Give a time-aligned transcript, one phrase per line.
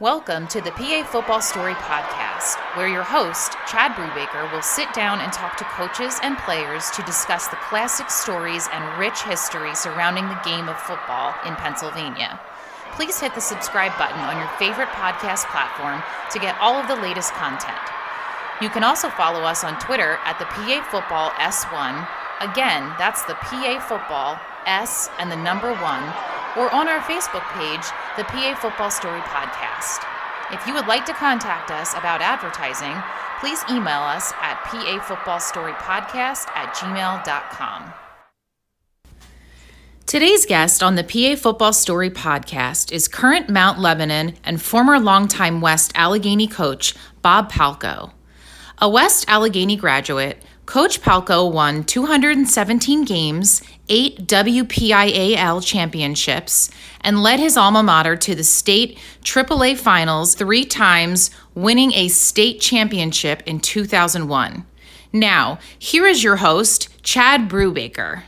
[0.00, 5.18] Welcome to the PA Football Story Podcast, where your host, Chad Brubaker, will sit down
[5.18, 10.28] and talk to coaches and players to discuss the classic stories and rich history surrounding
[10.28, 12.38] the game of football in Pennsylvania.
[12.92, 17.02] Please hit the subscribe button on your favorite podcast platform to get all of the
[17.02, 17.82] latest content.
[18.62, 22.06] You can also follow us on Twitter at the PA Football S1.
[22.38, 26.06] Again, that's the PA Football S and the number one
[26.56, 27.86] or on our Facebook page,
[28.16, 29.67] the PA Football Story Podcast.
[30.50, 32.94] If you would like to contact us about advertising,
[33.40, 37.92] please email us at pafootballstorypodcast at gmail.com.
[40.06, 45.60] Today's guest on the PA Football Story podcast is current Mount Lebanon and former longtime
[45.60, 48.12] West Allegheny coach Bob Palko.
[48.78, 56.68] A West Allegheny graduate, Coach Palko won 217 games, eight WPIAL championships,
[57.00, 62.60] and led his alma mater to the state AAA finals three times, winning a state
[62.60, 64.66] championship in 2001.
[65.10, 68.24] Now, here is your host, Chad Brubaker.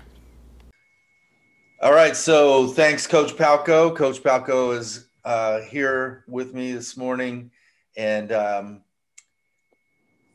[1.82, 3.94] All right, so thanks, Coach Palko.
[3.94, 7.50] Coach Palko is uh, here with me this morning,
[7.98, 8.80] and um,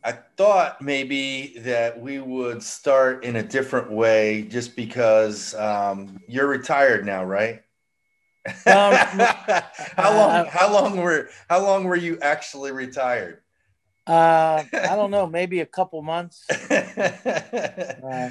[0.05, 6.47] I thought maybe that we would start in a different way just because um, you're
[6.47, 7.63] retired now, right?
[8.45, 8.53] Um,
[9.97, 13.41] how long uh, how long were how long were you actually retired?
[14.05, 16.47] Uh, I don't know, maybe a couple months.
[16.69, 18.29] uh,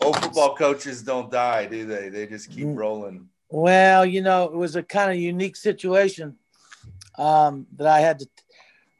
[0.00, 2.08] Old football coaches don't die, do they?
[2.08, 2.76] They just keep mm.
[2.76, 3.28] rolling.
[3.48, 6.34] Well, you know, it was a kind of unique situation
[7.16, 8.28] um, that I had to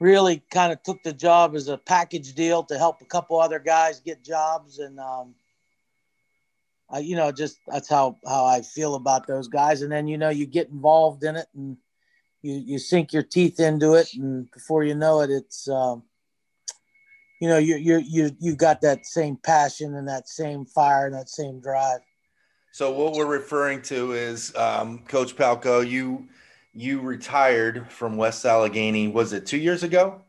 [0.00, 3.58] really kind of took the job as a package deal to help a couple other
[3.58, 4.78] guys get jobs.
[4.78, 5.34] And um,
[6.90, 9.82] I, you know just that's how how I feel about those guys.
[9.82, 11.76] And then you know you get involved in it and
[12.42, 14.12] you you sink your teeth into it.
[14.14, 16.02] And before you know it it's um,
[17.40, 21.14] you know you you you you got that same passion and that same fire and
[21.14, 22.00] that same drive.
[22.72, 26.28] So what we're referring to is um, coach palko you
[26.74, 29.08] you retired from West Allegheny.
[29.08, 30.20] Was it two years ago?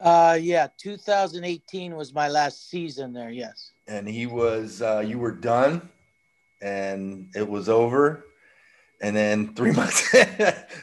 [0.00, 3.30] Uh, yeah, 2018 was my last season there.
[3.30, 3.70] Yes.
[3.86, 5.88] And he was, uh, you were done,
[6.60, 8.24] and it was over.
[9.00, 10.14] And then three months,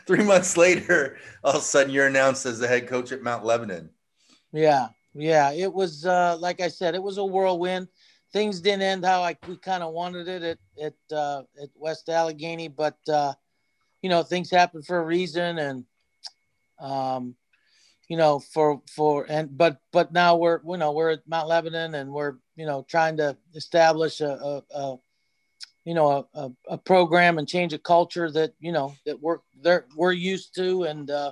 [0.05, 3.45] three months later, all of a sudden you're announced as the head coach at Mount
[3.45, 3.89] Lebanon.
[4.51, 5.51] Yeah, yeah.
[5.51, 7.87] It was uh, like I said, it was a whirlwind.
[8.33, 12.09] Things didn't end how I we kind of wanted it at at uh, at West
[12.09, 13.33] Allegheny, but uh,
[14.01, 15.85] you know things happen for a reason and
[16.79, 17.35] um
[18.07, 21.95] you know for for and but but now we're you know we're at mount lebanon
[21.95, 24.97] and we're you know trying to establish a, a, a
[25.85, 29.85] you know a, a, program and change a culture that you know that we're they're
[29.95, 31.31] we're used to and uh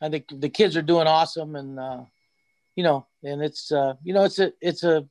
[0.00, 2.02] i think the kids are doing awesome and uh
[2.76, 5.06] you know and it's uh you know it's a it's a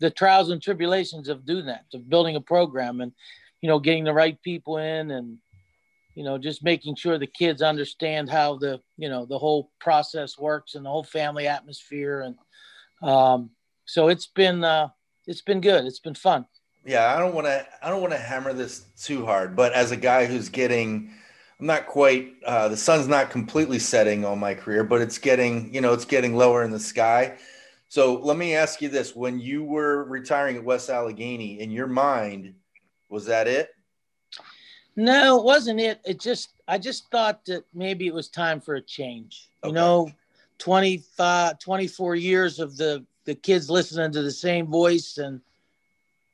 [0.00, 3.12] the trials and tribulations of doing that of building a program and
[3.60, 5.38] you know getting the right people in and
[6.18, 10.36] you know just making sure the kids understand how the you know the whole process
[10.36, 12.34] works and the whole family atmosphere and
[13.08, 13.50] um,
[13.84, 14.88] so it's been uh,
[15.28, 15.84] it's been good.
[15.84, 16.44] It's been fun.
[16.84, 19.92] Yeah i don't want to i don't want to hammer this too hard but as
[19.92, 21.12] a guy who's getting
[21.60, 25.72] i'm not quite uh, the sun's not completely setting on my career but it's getting
[25.72, 27.36] you know it's getting lower in the sky.
[27.90, 29.16] So let me ask you this.
[29.16, 32.54] When you were retiring at west allegheny in your mind
[33.08, 33.70] was that it
[34.98, 36.00] no, it wasn't it.
[36.04, 39.48] It just I just thought that maybe it was time for a change.
[39.62, 39.68] Okay.
[39.68, 40.10] You know,
[40.58, 45.40] 25 24 years of the the kids listening to the same voice and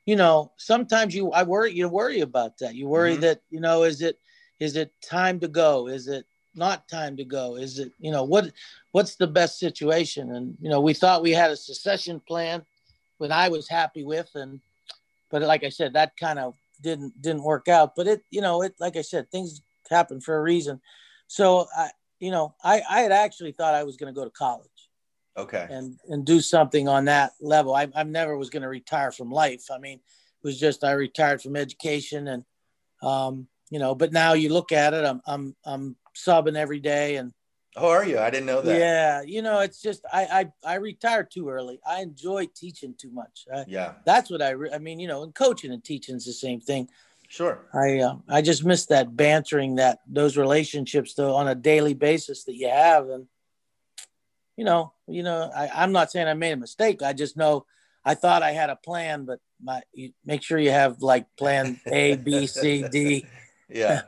[0.07, 2.73] you know, sometimes you I worry you worry about that.
[2.73, 3.21] You worry mm-hmm.
[3.21, 4.17] that, you know, is it
[4.59, 5.87] is it time to go?
[5.87, 6.25] Is it
[6.55, 7.57] not time to go?
[7.57, 8.51] Is it, you know, what
[8.93, 10.35] what's the best situation?
[10.35, 12.65] And you know, we thought we had a succession plan
[13.19, 14.59] that I was happy with and
[15.29, 17.95] but like I said, that kind of didn't didn't work out.
[17.95, 20.79] But it, you know, it like I said, things happen for a reason.
[21.27, 24.31] So I, you know, I I had actually thought I was going to go to
[24.31, 24.69] college.
[25.37, 25.67] Okay.
[25.69, 27.75] And and do something on that level.
[27.75, 29.65] I I never was going to retire from life.
[29.69, 32.45] I mean, it was just I retired from education and
[33.01, 37.17] um, you know, but now you look at it, I'm I'm I'm subbing every day
[37.17, 37.33] and
[37.77, 38.19] Oh, are you?
[38.19, 38.77] I didn't know that.
[38.79, 41.79] Yeah, you know, it's just I I, I retired too early.
[41.87, 43.45] I enjoy teaching too much.
[43.53, 44.51] I, yeah, that's what I.
[44.51, 46.89] Re- I mean, you know, and coaching and teaching is the same thing.
[47.27, 47.59] Sure.
[47.73, 52.45] I uh, I just miss that bantering, that those relationships though on a daily basis
[52.45, 53.27] that you have, and
[54.55, 57.01] you know, you know, I, I'm not saying I made a mistake.
[57.01, 57.65] I just know
[58.05, 61.79] I thought I had a plan, but my you make sure you have like plan
[61.87, 63.25] A, B, C, D.
[63.67, 64.03] Yeah.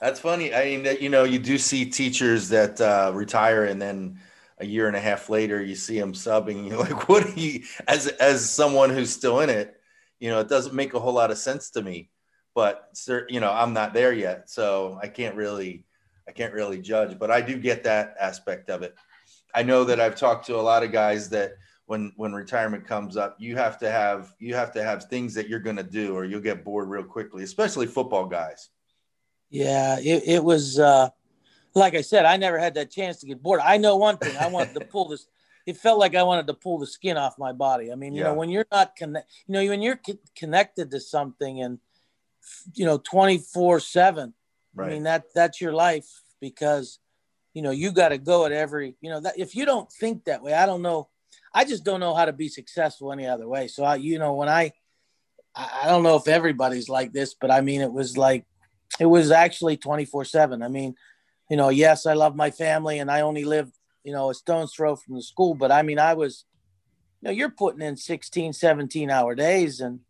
[0.00, 0.54] That's funny.
[0.54, 4.18] I mean, that you know, you do see teachers that uh, retire and then
[4.58, 6.68] a year and a half later you see them subbing.
[6.68, 7.62] You're like, what are you?
[7.86, 9.76] As as someone who's still in it,
[10.20, 12.10] you know, it doesn't make a whole lot of sense to me.
[12.54, 12.88] But
[13.28, 15.84] you know, I'm not there yet, so I can't really,
[16.26, 17.18] I can't really judge.
[17.18, 18.94] But I do get that aspect of it.
[19.54, 21.52] I know that I've talked to a lot of guys that
[21.84, 25.48] when when retirement comes up, you have to have you have to have things that
[25.48, 28.70] you're going to do, or you'll get bored real quickly, especially football guys.
[29.50, 31.10] Yeah, it, it was uh,
[31.74, 33.60] like I said, I never had that chance to get bored.
[33.62, 35.26] I know one thing: I wanted to pull this.
[35.66, 37.90] It felt like I wanted to pull the skin off my body.
[37.90, 38.28] I mean, you yeah.
[38.28, 41.78] know, when you're not connect, you know, when you're co- connected to something and
[42.74, 44.34] you know, twenty four seven.
[44.78, 46.06] I mean, that that's your life
[46.38, 46.98] because
[47.54, 48.96] you know you got to go at every.
[49.00, 51.08] You know, that if you don't think that way, I don't know.
[51.52, 53.68] I just don't know how to be successful any other way.
[53.68, 54.72] So I, you know, when I,
[55.54, 58.44] I don't know if everybody's like this, but I mean, it was like
[58.98, 60.94] it was actually 24 7 i mean
[61.50, 63.70] you know yes i love my family and i only live
[64.04, 66.44] you know a stone's throw from the school but i mean i was
[67.20, 70.00] you know you're putting in 16 17 hour days and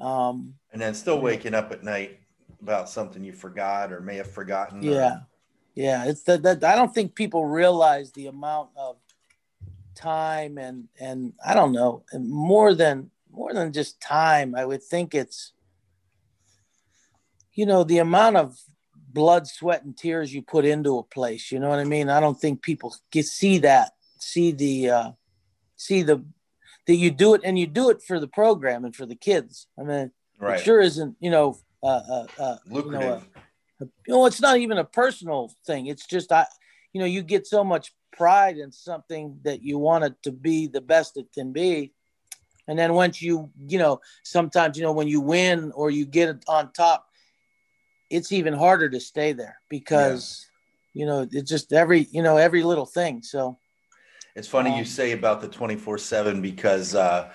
[0.00, 2.20] um and then still waking up at night
[2.62, 5.26] about something you forgot or may have forgotten yeah or...
[5.74, 6.04] yeah.
[6.06, 8.96] It's that, that i don't think people realize the amount of
[9.94, 15.14] time and and i don't know more than more than just time i would think
[15.14, 15.52] it's
[17.54, 18.58] you know, the amount of
[18.96, 21.52] blood, sweat, and tears you put into a place.
[21.52, 22.08] You know what I mean?
[22.08, 25.10] I don't think people get see that, see the, uh,
[25.76, 26.24] see the
[26.86, 29.68] that you do it, and you do it for the program and for the kids.
[29.78, 30.60] I mean, right.
[30.60, 33.00] it sure isn't, you know, uh, uh, uh lucrative.
[33.00, 33.22] You know,
[33.80, 35.86] a, a, you know, it's not even a personal thing.
[35.86, 36.46] It's just I,
[36.92, 40.66] you know, you get so much pride in something that you want it to be
[40.66, 41.92] the best it can be.
[42.66, 46.28] And then once you, you know, sometimes, you know, when you win or you get
[46.30, 47.06] it on top,
[48.10, 50.46] it's even harder to stay there because
[50.92, 51.00] yeah.
[51.00, 53.58] you know it's just every you know every little thing so
[54.36, 57.32] it's funny um, you say about the 24 7 because uh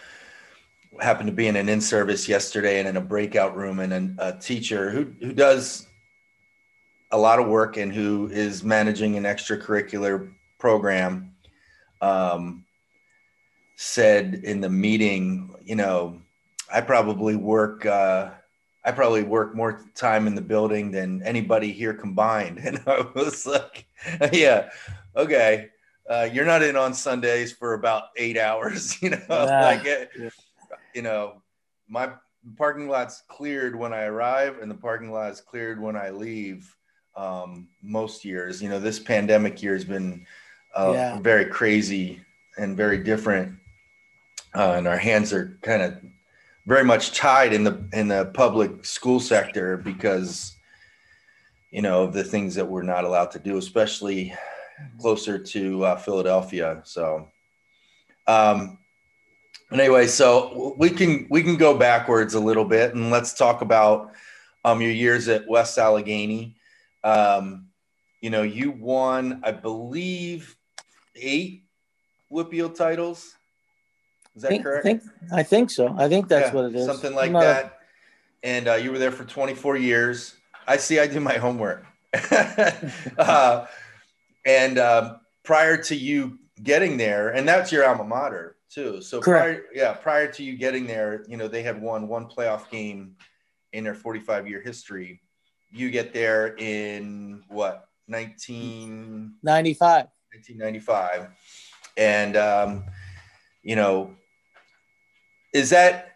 [0.99, 4.39] happened to be in an in-service yesterday and in a breakout room and a, a
[4.39, 5.87] teacher who who does
[7.11, 11.33] a lot of work and who is managing an extracurricular program
[12.01, 12.65] um,
[13.75, 16.19] said in the meeting you know
[16.73, 18.31] i probably work uh,
[18.85, 22.59] I probably work more time in the building than anybody here combined.
[22.63, 23.85] And I was like,
[24.31, 24.69] yeah,
[25.15, 25.69] okay.
[26.09, 29.65] Uh, you're not in on Sundays for about eight hours, you know, yeah.
[29.65, 30.29] like, it, eh,
[30.95, 31.41] you know,
[31.87, 32.11] my
[32.57, 36.75] parking lot's cleared when I arrive and the parking lot's cleared when I leave.
[37.15, 40.25] Um, most years, you know, this pandemic year has been
[40.73, 41.19] uh, yeah.
[41.19, 42.21] very crazy
[42.57, 43.57] and very different.
[44.55, 45.97] Uh, and our hands are kind of
[46.65, 50.55] very much tied in the in the public school sector because
[51.71, 54.33] you know of the things that we're not allowed to do, especially
[54.99, 56.81] closer to uh, Philadelphia.
[56.83, 57.27] So,
[58.27, 58.77] um,
[59.69, 63.61] but anyway, so we can we can go backwards a little bit and let's talk
[63.61, 64.11] about
[64.65, 66.55] um, your years at West Allegheny.
[67.03, 67.67] Um,
[68.21, 70.57] you know, you won, I believe,
[71.15, 71.63] eight
[72.31, 73.35] WPIAL titles.
[74.39, 74.83] Is that think, correct?
[74.83, 75.03] Think,
[75.33, 75.93] I think so.
[75.97, 76.85] I think that's yeah, what it is.
[76.85, 77.79] Something like that.
[78.41, 80.37] And uh, you were there for 24 years.
[80.65, 80.97] I see.
[80.97, 81.85] I do my homework.
[83.17, 83.65] uh,
[84.45, 89.01] and uh, prior to you getting there, and that's your alma mater too.
[89.01, 89.43] So Correct.
[89.43, 93.17] prior, yeah, prior to you getting there, you know they had won one playoff game
[93.73, 95.19] in their 45 year history.
[95.69, 100.07] You get there in what 1995.
[100.31, 101.27] 1995,
[101.97, 102.85] and um,
[103.63, 104.15] you know
[105.53, 106.15] is that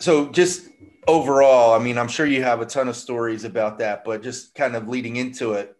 [0.00, 0.68] so just
[1.06, 4.54] overall i mean i'm sure you have a ton of stories about that but just
[4.54, 5.76] kind of leading into it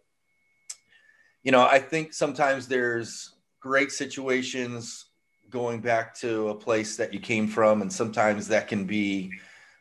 [1.42, 5.06] you know i think sometimes there's great situations
[5.52, 9.30] going back to a place that you came from and sometimes that can be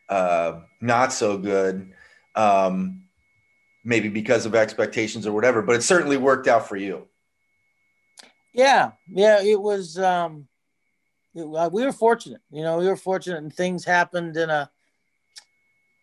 [0.09, 1.93] uh, not so good
[2.35, 3.03] um,
[3.85, 7.07] maybe because of expectations or whatever but it certainly worked out for you.
[8.53, 10.47] Yeah yeah it was um
[11.33, 12.41] we were fortunate.
[12.51, 14.69] You know, we were fortunate, and things happened in a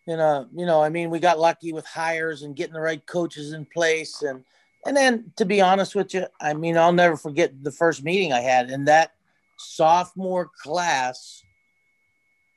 [0.06, 3.04] in a you know, I mean, we got lucky with hires and getting the right
[3.06, 4.44] coaches in place, and
[4.86, 8.32] and then to be honest with you, I mean, I'll never forget the first meeting
[8.32, 9.12] I had in that
[9.58, 11.42] sophomore class.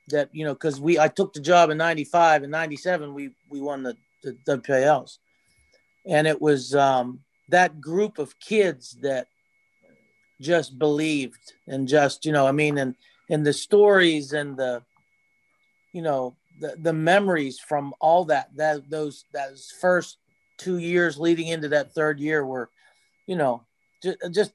[0.07, 3.59] That you know, because we I took the job in '95 and '97, we we
[3.59, 5.17] won the the WPIALs,
[6.05, 9.27] and it was um, that group of kids that
[10.41, 12.95] just believed and just you know i mean and
[13.29, 14.81] and the stories and the
[15.93, 20.17] you know the, the memories from all that that those those first
[20.61, 22.69] two years leading into that third year were,
[23.25, 23.63] you know,
[24.03, 24.53] just, just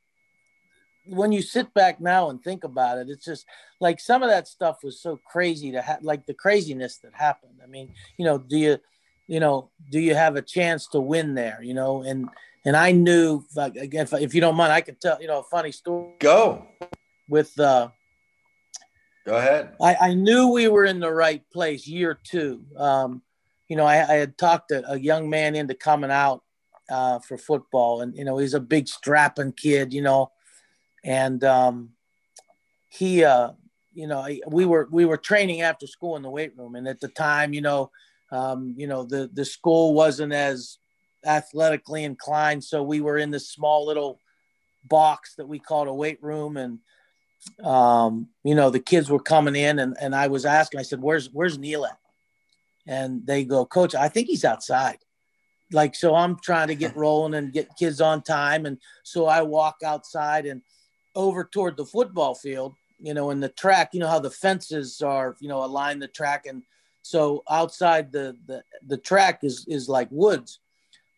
[1.06, 3.44] when you sit back now and think about it, it's just
[3.80, 7.58] like some of that stuff was so crazy to have, like the craziness that happened.
[7.62, 8.78] I mean, you know, do you,
[9.26, 11.60] you know, do you have a chance to win there?
[11.60, 12.28] You know, and
[12.66, 15.44] and I knew, again, if, if you don't mind, I can tell, you know, a
[15.44, 16.14] funny story.
[16.18, 16.66] Go
[17.28, 17.58] with.
[17.58, 17.88] uh
[19.24, 19.74] Go ahead.
[19.80, 22.64] I, I knew we were in the right place year two.
[22.76, 23.22] Um,
[23.68, 26.42] you know, I, I had talked a, a young man into coming out
[26.88, 29.92] uh, for football, and you know, he's a big strapping kid.
[29.92, 30.30] You know,
[31.04, 31.90] and um,
[32.88, 33.52] he, uh,
[33.94, 37.00] you know, we were we were training after school in the weight room, and at
[37.00, 37.90] the time, you know,
[38.30, 40.78] um, you know, the the school wasn't as
[41.26, 44.20] athletically inclined, so we were in this small little
[44.84, 46.78] box that we called a weight room, and
[47.62, 51.02] um, you know, the kids were coming in, and and I was asking, I said,
[51.02, 51.98] "Where's where's Neil at?"
[52.86, 54.98] And they go, "Coach, I think he's outside."
[55.72, 59.42] Like, so I'm trying to get rolling and get kids on time, and so I
[59.42, 60.62] walk outside and
[61.14, 65.02] over toward the football field, you know, in the track, you know how the fences
[65.02, 66.62] are, you know, align the track, and
[67.02, 70.60] so outside the the the track is is like woods.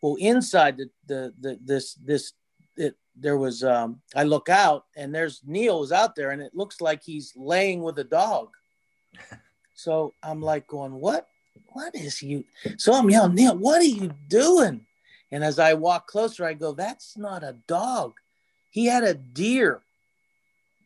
[0.01, 2.33] Well, inside the the, the this this
[2.77, 6.55] it there was um I look out and there's Neil is out there and it
[6.55, 8.51] looks like he's laying with a dog.
[9.79, 11.29] So I'm like going, what?
[11.69, 12.45] What is you?
[12.79, 14.85] So I'm yelling, Neil, what are you doing?
[15.31, 18.15] And as I walk closer, I go, that's not a dog.
[18.71, 19.83] He had a deer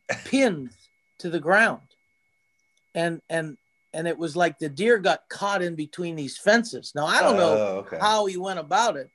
[0.26, 0.72] pinned
[1.20, 1.80] to the ground.
[2.94, 3.56] And and
[3.94, 6.92] and it was like the deer got caught in between these fences.
[6.94, 7.98] Now I don't know Oh, okay.
[8.00, 9.08] how he went about it,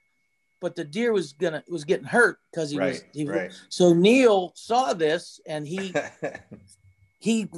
[0.61, 3.51] but the deer was gonna was getting hurt because he was Right, he was right.
[3.69, 5.93] so Neil saw this and he
[7.19, 7.49] he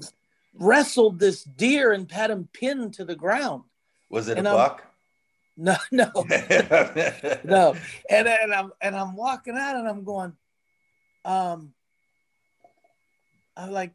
[0.53, 3.63] wrestled this deer and had him pinned to the ground.
[4.09, 4.83] Was it a And I'm- buck?
[5.61, 6.09] No, no,
[7.43, 7.75] no.
[8.09, 10.31] And and I'm and I'm walking out and I'm going,
[11.25, 11.73] um,
[13.57, 13.91] I'm like,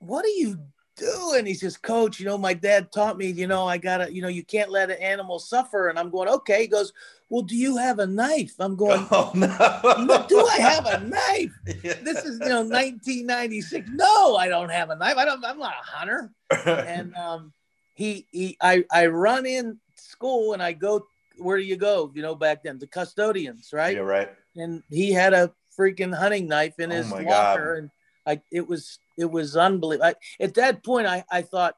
[0.00, 0.58] what are you
[0.96, 1.46] doing?
[1.46, 4.28] He says, Coach, you know, my dad taught me, you know, I gotta, you know,
[4.28, 5.88] you can't let an animal suffer.
[5.88, 6.62] And I'm going, okay.
[6.62, 6.92] He goes,
[7.28, 8.54] Well, do you have a knife?
[8.58, 10.26] I'm going, Oh no!
[10.28, 11.52] Do I have a knife?
[12.04, 13.90] This is you know 1996.
[13.92, 15.16] No, I don't have a knife.
[15.16, 15.44] I don't.
[15.44, 16.30] I'm not a hunter.
[16.86, 17.52] And um,
[17.94, 21.06] he he I I run in school and I go.
[21.38, 22.12] Where do you go?
[22.14, 23.96] You know, back then the custodians, right?
[23.96, 24.30] yeah, right.
[24.56, 27.78] And he had a freaking hunting knife in Oh his locker, God.
[27.78, 27.90] and
[28.26, 30.06] I it was it was unbelievable.
[30.06, 31.76] I, at that point, I I thought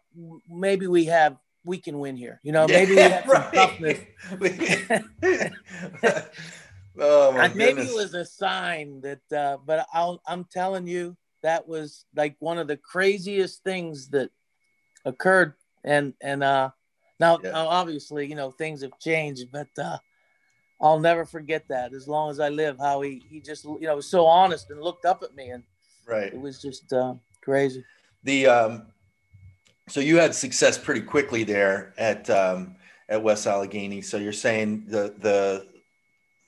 [0.49, 2.41] maybe we have we can win here.
[2.43, 3.99] You know, maybe we Yeah, have some toughness.
[6.99, 7.91] oh my maybe goodness.
[7.91, 12.59] it was a sign that uh, but I'll, i'm telling you that was like one
[12.59, 14.31] of the craziest things that
[15.05, 16.71] occurred and and uh
[17.21, 17.53] now, Yeah.
[17.53, 19.99] now obviously you know things have changed but uh
[20.81, 23.97] i'll never forget that as long as i live how he he just you know
[23.97, 25.63] was so honest and looked up at me and
[26.07, 26.33] right.
[26.33, 27.85] it was just uh crazy
[28.25, 28.87] The um,
[29.89, 32.77] so you had success pretty quickly there at um,
[33.09, 34.03] at West Allegheny.
[34.03, 35.67] So you're saying the the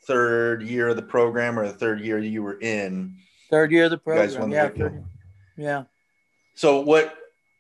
[0.07, 3.17] third year of the program or the third year you were in.
[3.51, 4.93] third year of the program the yeah Rick
[5.57, 5.85] yeah
[6.55, 7.15] So what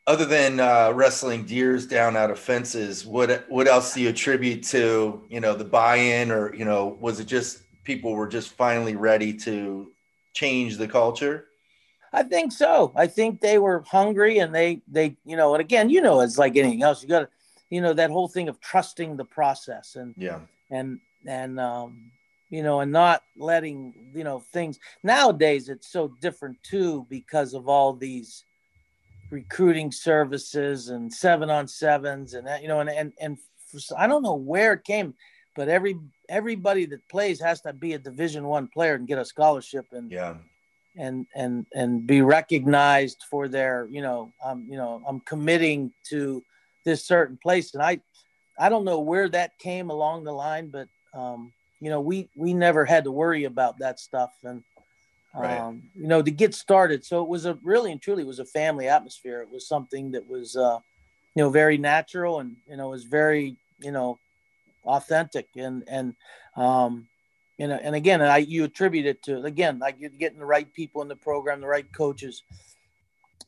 [0.06, 4.62] other than uh, wrestling deers down out of fences, what what else do you attribute
[4.64, 8.96] to you know the buy-in or you know was it just people were just finally
[8.96, 9.92] ready to
[10.32, 11.47] change the culture?
[12.12, 12.92] I think so.
[12.96, 16.38] I think they were hungry and they they you know and again you know it's
[16.38, 17.02] like anything else.
[17.02, 17.28] You got to
[17.70, 22.10] you know that whole thing of trusting the process and Yeah, and and um
[22.50, 24.78] you know and not letting you know things.
[25.02, 28.44] Nowadays it's so different too because of all these
[29.30, 33.38] recruiting services and seven on sevens and that you know and and and
[33.70, 35.14] for, I don't know where it came
[35.58, 35.98] but every
[36.28, 40.10] everybody that plays has to be a division one player and get a scholarship and
[40.10, 40.36] yeah,
[40.98, 46.44] and and and be recognized for their you know um you know i'm committing to
[46.84, 47.74] this certain place.
[47.74, 48.00] And i
[48.58, 52.52] i don't know where that came along the line but um you know we we
[52.54, 54.32] never had to worry about that stuff.
[54.44, 54.62] And
[55.34, 55.82] um Right.
[55.94, 57.04] you know to get started.
[57.04, 59.42] So it was a really and truly was a family atmosphere.
[59.42, 60.78] It was something that was uh
[61.34, 64.18] you know very natural and you know was very you know
[64.84, 65.48] authentic.
[65.56, 66.14] And and
[66.56, 67.08] um
[67.58, 70.72] you know, and again, I you attribute it to again, like you're getting the right
[70.72, 72.42] people in the program, the right coaches,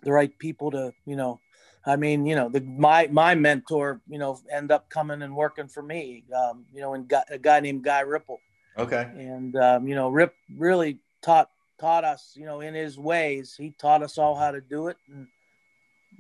[0.03, 1.41] the right people to, you know,
[1.87, 5.69] I mean, you know, the my my mentor, you know, end up coming and working
[5.69, 8.41] for me, um, you know, and got a guy named Guy Ripple,
[8.77, 11.49] okay, and um, you know, Rip really taught
[11.79, 13.55] taught us, you know, in his ways.
[13.57, 15.29] He taught us all how to do it, and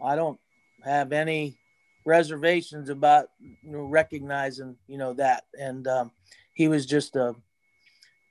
[0.03, 0.39] I don't
[0.85, 1.59] have any
[2.07, 5.45] reservations about you know recognizing you know that.
[5.59, 6.13] And um,
[6.55, 7.35] he was just a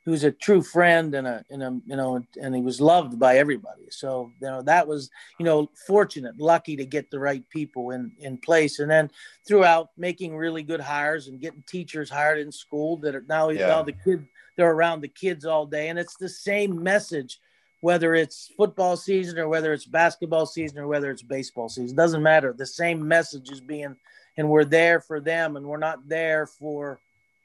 [0.06, 3.20] he was a true friend and a, and a you know and he was loved
[3.20, 3.86] by everybody.
[3.89, 8.12] So you know that was you know fortunate lucky to get the right people in
[8.20, 8.79] in place.
[8.79, 9.12] And then
[9.48, 13.68] throughout making really good hires and getting teachers hired in school that are now, yeah.
[13.68, 14.24] now the kids
[14.58, 15.88] they're around the kids all day.
[15.89, 17.39] And it's the same message
[17.82, 22.22] whether it's football season or whether it's basketball season or whether it's baseball season doesn't
[22.22, 22.51] matter.
[22.51, 23.96] The same message is being
[24.38, 27.00] and we're there for them and we're not there for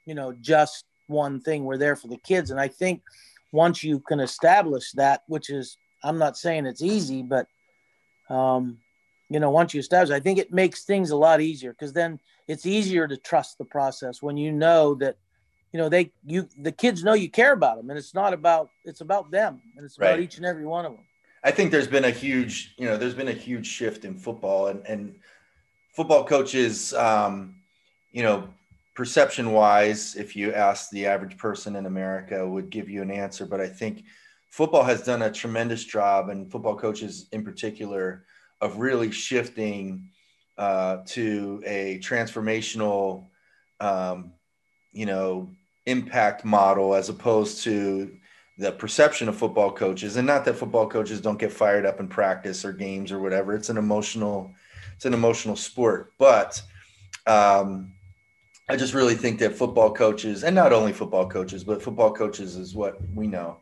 [0.05, 3.01] you know just one thing we're there for the kids and i think
[3.51, 7.47] once you can establish that which is i'm not saying it's easy but
[8.29, 8.77] um
[9.29, 12.19] you know once you establish i think it makes things a lot easier because then
[12.47, 15.17] it's easier to trust the process when you know that
[15.71, 18.69] you know they you the kids know you care about them and it's not about
[18.85, 20.19] it's about them and it's about right.
[20.21, 21.05] each and every one of them
[21.43, 24.67] i think there's been a huge you know there's been a huge shift in football
[24.67, 25.15] and and
[25.93, 27.55] football coaches um
[28.11, 28.47] you know
[28.95, 33.45] perception wise, if you ask the average person in America, would give you an answer.
[33.45, 34.05] But I think
[34.49, 38.25] football has done a tremendous job, and football coaches in particular,
[38.61, 40.09] of really shifting
[40.57, 43.27] uh, to a transformational,
[43.81, 44.31] um,
[44.93, 45.49] you know,
[45.85, 48.15] impact model as opposed to
[48.57, 50.15] the perception of football coaches.
[50.15, 53.53] And not that football coaches don't get fired up in practice or games or whatever.
[53.53, 54.49] It's an emotional,
[54.95, 56.61] it's an emotional sport, but
[57.27, 57.94] um,
[58.67, 62.55] I just really think that football coaches, and not only football coaches, but football coaches
[62.55, 63.57] is what we know,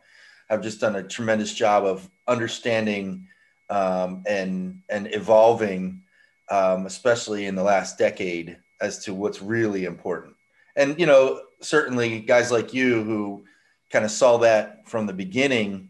[0.50, 3.28] have just done a tremendous job of understanding
[3.70, 6.04] um, and and evolving,
[6.50, 10.36] um, especially in the last decade, as to what's really important.
[10.78, 13.44] And you know, certainly guys like you who
[13.92, 15.90] kind of saw that from the beginning,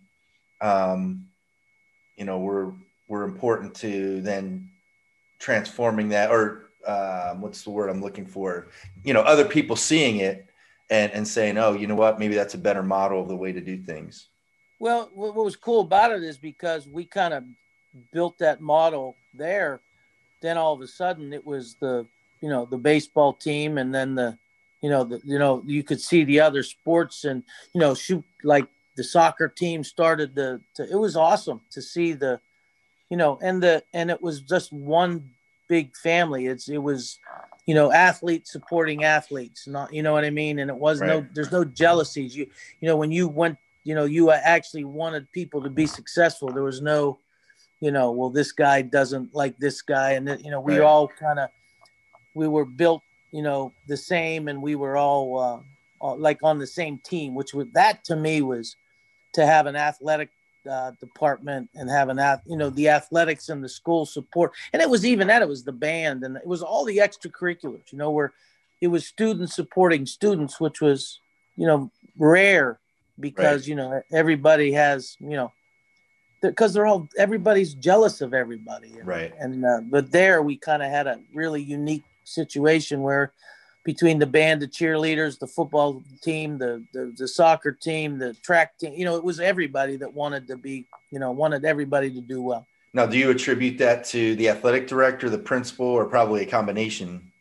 [0.60, 1.28] um,
[2.18, 2.74] you know, were
[3.08, 4.70] were important to then
[5.40, 8.70] transforming that or um, what's the word I'm looking for?
[9.04, 10.50] You know, other people seeing it
[10.90, 13.52] and and saying, oh, you know what, maybe that's a better model of the way
[13.52, 14.28] to do things.
[14.80, 17.44] Well, what was cool about it is because we kind of
[18.12, 19.82] built that model there.
[20.42, 22.06] Then all of a sudden, it was the
[22.42, 24.38] you know the baseball team, and then the
[24.82, 27.44] you know the you know you could see the other sports, and
[27.74, 32.14] you know shoot like the soccer team started to, to it was awesome to see
[32.14, 32.40] the
[33.10, 35.32] you know and the and it was just one
[35.68, 36.48] big family.
[36.48, 37.20] It's it was,
[37.66, 39.68] you know, athletes supporting athletes.
[39.68, 40.60] Not you know what I mean.
[40.60, 41.08] And it was right.
[41.08, 42.36] no there's no jealousies.
[42.36, 42.48] You
[42.82, 46.50] you know when you went you know you actually wanted people to be successful.
[46.50, 47.20] There was no,
[47.80, 50.86] you know, well this guy doesn't like this guy, and you know we right.
[50.86, 51.50] all kind of
[52.34, 55.40] we were built you know the same, and we were all.
[55.40, 55.60] Uh,
[56.18, 58.76] like on the same team, which was that to me was
[59.32, 60.30] to have an athletic
[60.70, 64.52] uh, department and having that, you know, the athletics and the school support.
[64.72, 67.92] And it was even that, it was the band and it was all the extracurriculars,
[67.92, 68.34] you know, where
[68.82, 71.20] it was students supporting students, which was,
[71.56, 72.80] you know, rare
[73.20, 73.68] because, right.
[73.68, 75.52] you know, everybody has, you know,
[76.42, 78.94] because they're all, everybody's jealous of everybody.
[79.04, 79.34] Right.
[79.40, 83.32] And, uh, but there we kind of had a really unique situation where,
[83.84, 88.78] between the band, the cheerleaders, the football team, the, the, the soccer team, the track
[88.78, 88.94] team.
[88.94, 92.42] You know, it was everybody that wanted to be, you know, wanted everybody to do
[92.42, 92.66] well.
[92.94, 97.32] Now, do you attribute that to the athletic director, the principal, or probably a combination?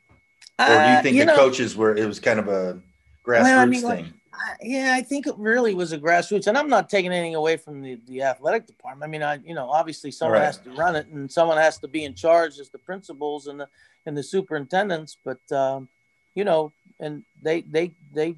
[0.58, 1.94] Or do you uh, think you the know, coaches were?
[1.94, 2.80] It was kind of a
[3.26, 4.14] grassroots well, I mean, thing.
[4.62, 7.82] yeah, I think it really was a grassroots, and I'm not taking anything away from
[7.82, 9.08] the, the athletic department.
[9.08, 10.46] I mean, I you know obviously someone right.
[10.46, 13.60] has to run it, and someone has to be in charge as the principals and
[13.60, 13.68] the
[14.06, 15.18] and the superintendents.
[15.22, 15.88] But um,
[16.34, 18.36] you know, and they they they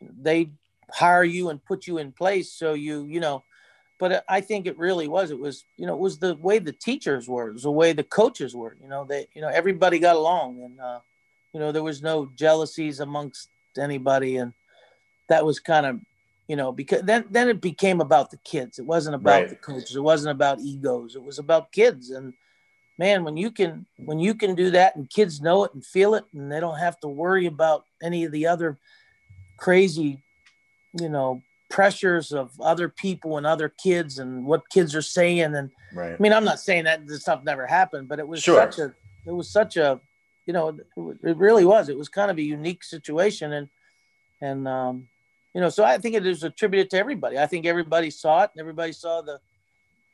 [0.00, 0.50] they
[0.90, 3.42] hire you and put you in place so you you know
[3.98, 6.70] but i think it really was it was you know it was the way the
[6.70, 9.98] teachers were it was the way the coaches were you know they you know everybody
[9.98, 11.00] got along and uh
[11.52, 14.52] you know there was no jealousies amongst anybody and
[15.28, 16.00] that was kind of
[16.48, 18.78] you know because then then it became about the kids.
[18.78, 19.48] It wasn't about right.
[19.48, 19.96] the coaches.
[19.96, 21.16] It wasn't about egos.
[21.16, 22.34] It was about kids and
[22.98, 26.14] man, when you can when you can do that and kids know it and feel
[26.14, 28.78] it and they don't have to worry about any of the other
[29.56, 30.22] crazy,
[30.98, 35.70] you know, pressures of other people and other kids and what kids are saying and
[35.92, 36.14] right.
[36.14, 38.54] I mean I'm not saying that this stuff never happened, but it was sure.
[38.54, 38.94] such a
[39.26, 40.00] it was such a
[40.46, 40.78] you know
[41.22, 43.68] it really was it was kind of a unique situation and
[44.40, 45.08] and um
[45.54, 47.38] you know so I think it is attributed to everybody.
[47.38, 49.40] I think everybody saw it and everybody saw the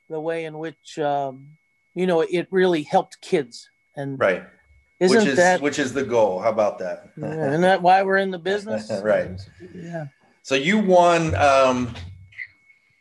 [0.08, 1.48] the way in which um,
[1.94, 3.70] you know, it really helped kids.
[3.96, 4.44] And right.
[5.00, 6.38] Isn't which is, that which is the goal?
[6.38, 7.10] How about that?
[7.16, 8.90] isn't that why we're in the business?
[9.02, 9.40] right.
[9.74, 10.06] Yeah.
[10.42, 11.34] So you won.
[11.34, 11.94] Um,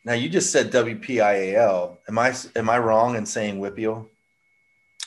[0.04, 1.98] now you just said WPIAL.
[2.08, 4.08] Am I am I wrong in saying WPIAL?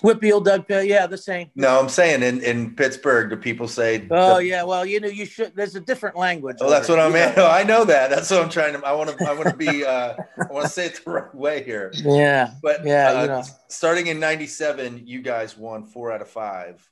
[0.03, 1.51] Wippyal, Doug Pill, yeah, the same.
[1.55, 4.07] No, I'm saying in, in Pittsburgh, do people say?
[4.11, 5.55] Oh the, yeah, well, you know, you should.
[5.55, 6.57] There's a different language.
[6.61, 7.15] Oh, that's what I'm.
[7.15, 7.39] At.
[7.39, 8.11] I know that.
[8.11, 8.85] That's what I'm trying to.
[8.85, 9.29] I want to.
[9.29, 9.85] I want to be.
[9.85, 11.93] Uh, I want to say it the right way here.
[11.95, 12.53] Yeah.
[12.63, 13.43] But yeah, uh, you know.
[13.69, 16.87] starting in '97, you guys won four out of five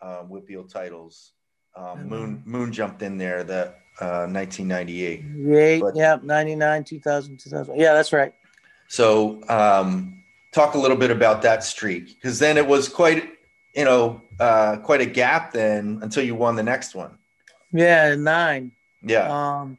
[0.00, 1.32] um, Wippyal titles.
[1.76, 5.24] Um, Moon Moon jumped in there that uh, 1998.
[5.36, 7.78] Yeah, but, yeah, 99, 2000, 2000.
[7.78, 8.32] Yeah, that's right.
[8.88, 10.17] So, um,
[10.52, 13.30] talk a little bit about that streak because then it was quite,
[13.74, 17.18] you know, uh, quite a gap then until you won the next one.
[17.72, 18.72] Yeah, nine.
[19.02, 19.28] Yeah.
[19.60, 19.78] Um,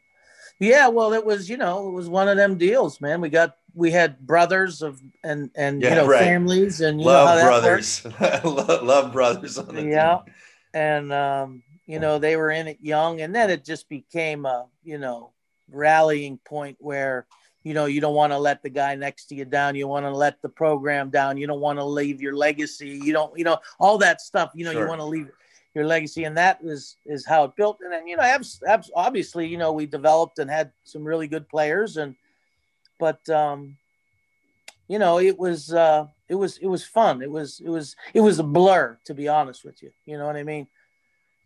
[0.60, 0.88] yeah.
[0.90, 3.22] Well, it was, you know, it was one of them deals, man.
[3.22, 6.20] We got, we had brothers of and and Yeah, you know right.
[6.20, 8.04] families and you love brothers.
[8.44, 10.34] love, love brothers on the yeah team.
[10.74, 14.66] and um you know they were in it young and then it just became a
[14.84, 15.32] you know
[15.72, 17.28] rallying point where
[17.64, 19.76] you know you don't want to let the guy next to you down.
[19.76, 21.38] You want to let the program down.
[21.38, 23.00] You don't want to leave your legacy.
[23.04, 24.84] You don't you know all that stuff you know Sure.
[24.84, 25.30] you want to leave
[25.76, 26.24] your legacy.
[26.24, 27.80] And that is is how it built.
[27.82, 31.28] And then you know abs- abs- obviously you know we developed and had some really
[31.28, 31.98] good players.
[31.98, 32.16] And
[33.00, 33.78] but um
[34.88, 37.22] you know it was uh it was it was fun.
[37.22, 39.92] It was it was it was a blur to be honest with you.
[40.06, 40.68] You know what i mean?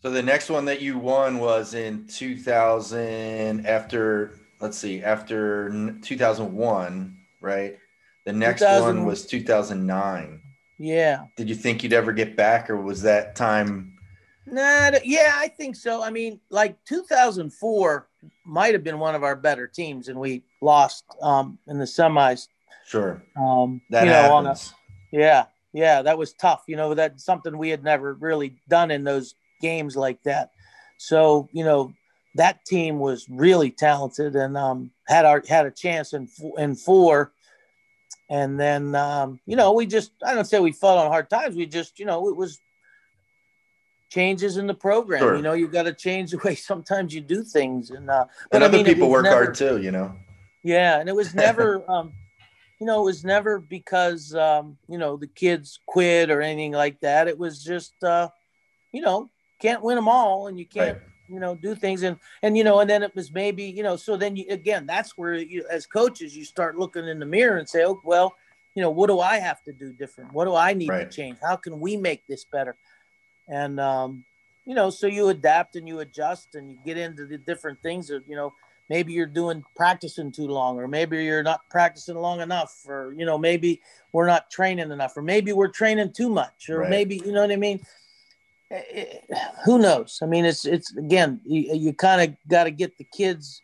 [0.02, 5.70] So the next one that you won was in 2000 after let's see after
[6.02, 7.78] 2001, right?
[8.26, 10.42] The next 2000 one was 2009.
[10.80, 13.90] yeah Did you think you'd ever get back or was that time
[14.46, 16.04] Nah, yeah, I think so.
[16.04, 18.08] I mean, like 2004
[18.46, 22.50] might have been one of our better teams, and we lost um, in the semis.
[22.86, 24.74] sure Um, that you know, on a, happens?
[25.14, 26.64] yeah, yeah, that was tough.
[26.68, 30.52] You know, that's something we had never really done in those games like that.
[30.98, 31.94] So, you know,
[32.36, 37.32] that team was really talented and um, had our had a chance in in four.
[38.30, 41.56] And then, um, you know, we just I don't say we fell on hard times.
[41.56, 42.60] We just, you know, it was
[44.10, 45.20] changes in the program.
[45.22, 45.36] Sure.
[45.36, 47.90] You know, you've got to change the way sometimes you do things.
[47.92, 50.16] And uh, and I other mean, people work never- hard too, you know.
[50.64, 52.14] yeah, and it was never, um,
[52.80, 57.00] you know, it was never because um, you know the kids quit or anything like
[57.02, 57.28] that.
[57.28, 58.30] It was just, uh,
[58.92, 61.08] you know, can't win them all, and you can't, Right.
[61.30, 63.96] You know, do things, and and you know, and then it was maybe, you know,
[63.96, 67.58] so then you again, that's where you, as coaches, you start looking in the mirror
[67.58, 68.36] and say, oh, well,
[68.76, 70.34] you know, what do I have to do different?
[70.34, 71.10] What do I need Right.
[71.10, 71.38] to change?
[71.42, 72.76] How can we make this better?
[73.48, 74.26] And um,
[74.66, 78.08] you know, so you adapt and you adjust and you get into the different things
[78.08, 78.54] that you know
[78.90, 83.26] maybe you're doing practicing too long or maybe you're not practicing long enough or you
[83.26, 83.82] know maybe
[84.12, 86.90] we're not training enough or maybe we're training too much or Right.
[86.90, 87.80] maybe you know what i mean
[88.74, 89.20] Eh,
[89.66, 93.04] who knows i mean it's it's again you, you kind of got to get the
[93.16, 93.62] kids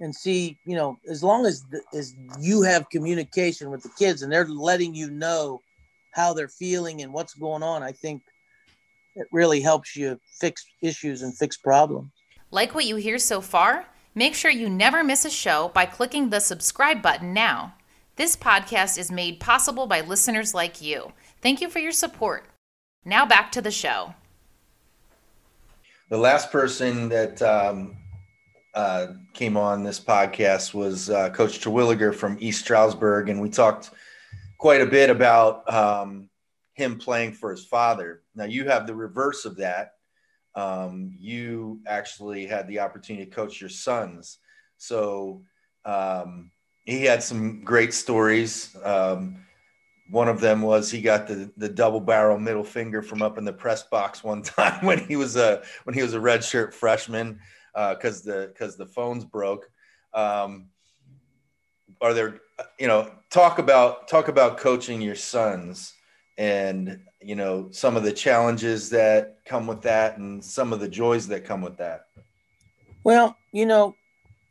[0.00, 4.20] and see you know as long as the, as you have communication with the kids
[4.20, 5.62] and they're letting you know
[6.12, 8.20] how they're feeling and what's going on i think
[9.16, 12.10] it really helps you fix issues and fix problems
[12.50, 13.86] Like what you hear so far?
[14.14, 17.74] Make sure you never miss a show by clicking the subscribe button now.
[18.16, 21.12] This podcast is made possible by listeners like you.
[21.42, 22.48] Thank you for your support.
[23.08, 24.14] Now back to the show.
[26.10, 27.96] The last person that um,
[28.74, 33.92] uh, came on this podcast was uh, Coach Terwilliger from East Stroudsburg, and we talked
[34.58, 36.28] quite a bit about um,
[36.74, 38.24] him playing for his father.
[38.34, 39.92] Now you have the reverse of that.
[40.54, 44.36] Um, you actually had the opportunity to coach your sons,
[44.76, 45.44] so
[45.86, 46.50] um,
[46.84, 48.76] he had some great stories.
[48.84, 49.46] Um,
[50.10, 53.44] one of them was he got the the double barrel middle finger from up in
[53.44, 57.38] the press box one time when he was a when he was a redshirt freshman
[57.74, 59.70] because the because the phones broke.
[60.14, 60.66] Um,
[62.00, 62.40] are there
[62.78, 65.94] you know talk about talk about coaching your sons
[66.38, 70.88] and you know some of the challenges that come with that and some of the
[70.88, 72.06] joys that come with that.
[73.04, 73.94] Well, you know,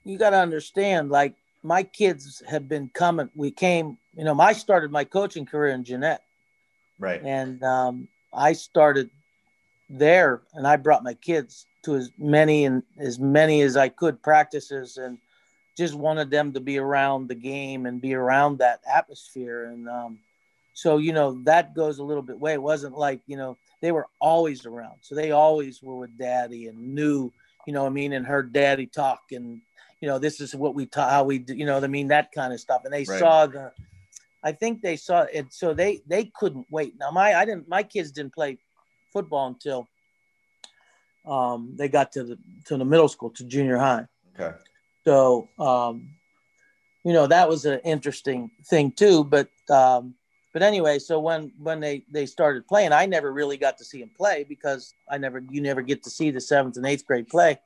[0.04, 3.30] you got to understand, like my kids have been coming.
[3.36, 6.24] We came, you know, I started my coaching career in Jeannette,
[7.00, 7.22] Right.
[7.22, 9.10] and um, I started
[9.90, 14.22] there, and I brought my kids to as many and as many as I could
[14.22, 15.18] practices, and
[15.78, 19.66] just wanted them to be around the game and be around that atmosphere.
[19.66, 20.18] And um,
[20.74, 22.54] so, you know, that goes a little bit way.
[22.54, 26.68] It wasn't like, you know, they were always around, so they always were with daddy
[26.68, 27.32] and knew
[27.68, 29.62] you know what I mean, and heard daddy talk and
[30.00, 32.08] you know, this is what we taught how we do, you know what I mean,
[32.10, 32.84] that kind of stuff.
[32.86, 33.20] And they Right.
[33.20, 33.72] saw the
[34.44, 36.94] I think they saw it so they they couldn't wait.
[37.00, 38.58] Now my I didn't my kids didn't play
[39.12, 39.88] football until
[41.26, 44.06] um they got to the to the middle school to junior high.
[44.40, 44.56] Okay.
[45.06, 46.10] So um
[47.04, 50.16] you know that was an interesting thing too, but um
[50.58, 54.00] but anyway, so when when they they started playing, I never really got to see
[54.00, 57.28] them play because I never you never get to see the seventh and eighth grade
[57.28, 57.60] play.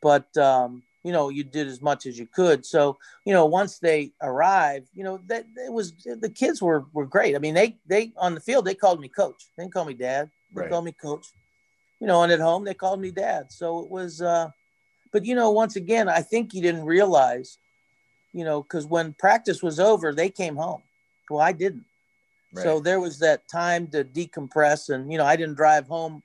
[0.00, 2.66] But um, you know, you did as much as you could.
[2.66, 7.06] So you know, once they arrived, you know that it was the kids were were
[7.06, 7.36] great.
[7.36, 9.40] I mean, they they on the field they called me coach.
[9.56, 10.30] They didn't call me dad.
[10.52, 10.70] They right.
[10.70, 11.26] called me coach.
[12.00, 13.52] You know, and at home they called me dad.
[13.52, 14.20] So it was.
[14.20, 14.48] uh
[15.12, 17.58] But you know, once again, I think you didn't realize,
[18.32, 20.82] you know, because when practice was over, they came home.
[21.30, 21.86] Well, I didn't.
[22.52, 22.64] Right.
[22.64, 26.22] So there was that time to decompress, and you know, I didn't drive home,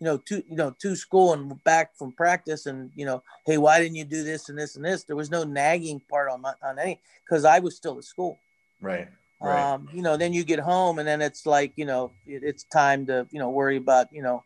[0.00, 3.58] you know, to you know to school and back from practice, and you know, hey,
[3.58, 5.04] why didn't you do this and this and this?
[5.04, 8.38] There was no nagging part on my on any because I was still at school.
[8.80, 9.08] Right.
[9.40, 9.72] Right.
[9.72, 12.64] Um, you know, then you get home, and then it's like you know, it, it's
[12.64, 14.42] time to you know worry about you know,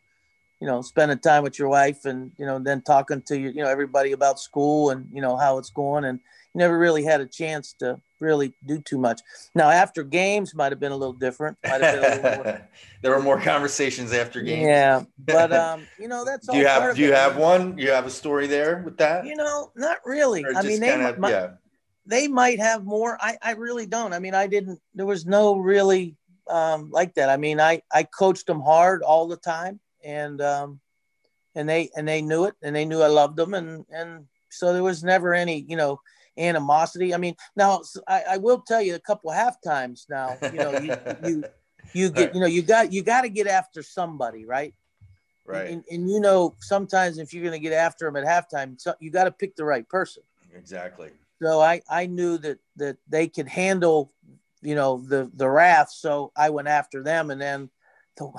[0.62, 3.64] you know, spending time with your wife, and you know, then talking to you, you
[3.64, 6.20] know, everybody about school and you know how it's going, and
[6.54, 9.22] you never really had a chance to really do too much.
[9.56, 11.58] Now, after games might have been a little different.
[11.64, 12.68] there
[13.02, 14.62] were more conversations after games.
[14.62, 16.48] Yeah, but um, you know that's.
[16.48, 16.54] All.
[16.54, 17.16] Do you have Do you it.
[17.16, 17.76] have one?
[17.76, 19.26] You have a story there with that?
[19.26, 20.44] You know, not really.
[20.46, 21.50] I mean, they might, yeah.
[22.06, 23.18] they might have more.
[23.20, 24.12] I I really don't.
[24.12, 24.78] I mean, I didn't.
[24.94, 26.14] There was no really
[26.48, 27.30] um, like that.
[27.30, 30.80] I mean, I I coached them hard all the time, and um,
[31.54, 34.72] and they and they knew it, and they knew I loved them, and and so
[34.72, 36.00] there was never any you know
[36.38, 37.14] animosity.
[37.14, 40.78] I mean, now I, I will tell you a couple half times now, you know,
[40.78, 40.96] you,
[41.28, 41.44] you,
[41.92, 44.74] you get, you know, you got, you got to get after somebody, right?
[45.44, 45.70] Right.
[45.70, 48.94] And, and, you know, sometimes if you're going to get after them at halftime, so
[49.00, 50.22] you got to pick the right person.
[50.54, 51.10] Exactly.
[51.42, 54.12] So I, I knew that, that they could handle,
[54.62, 55.90] you know, the, the wrath.
[55.90, 57.30] So I went after them.
[57.30, 57.70] And then
[58.16, 58.30] the,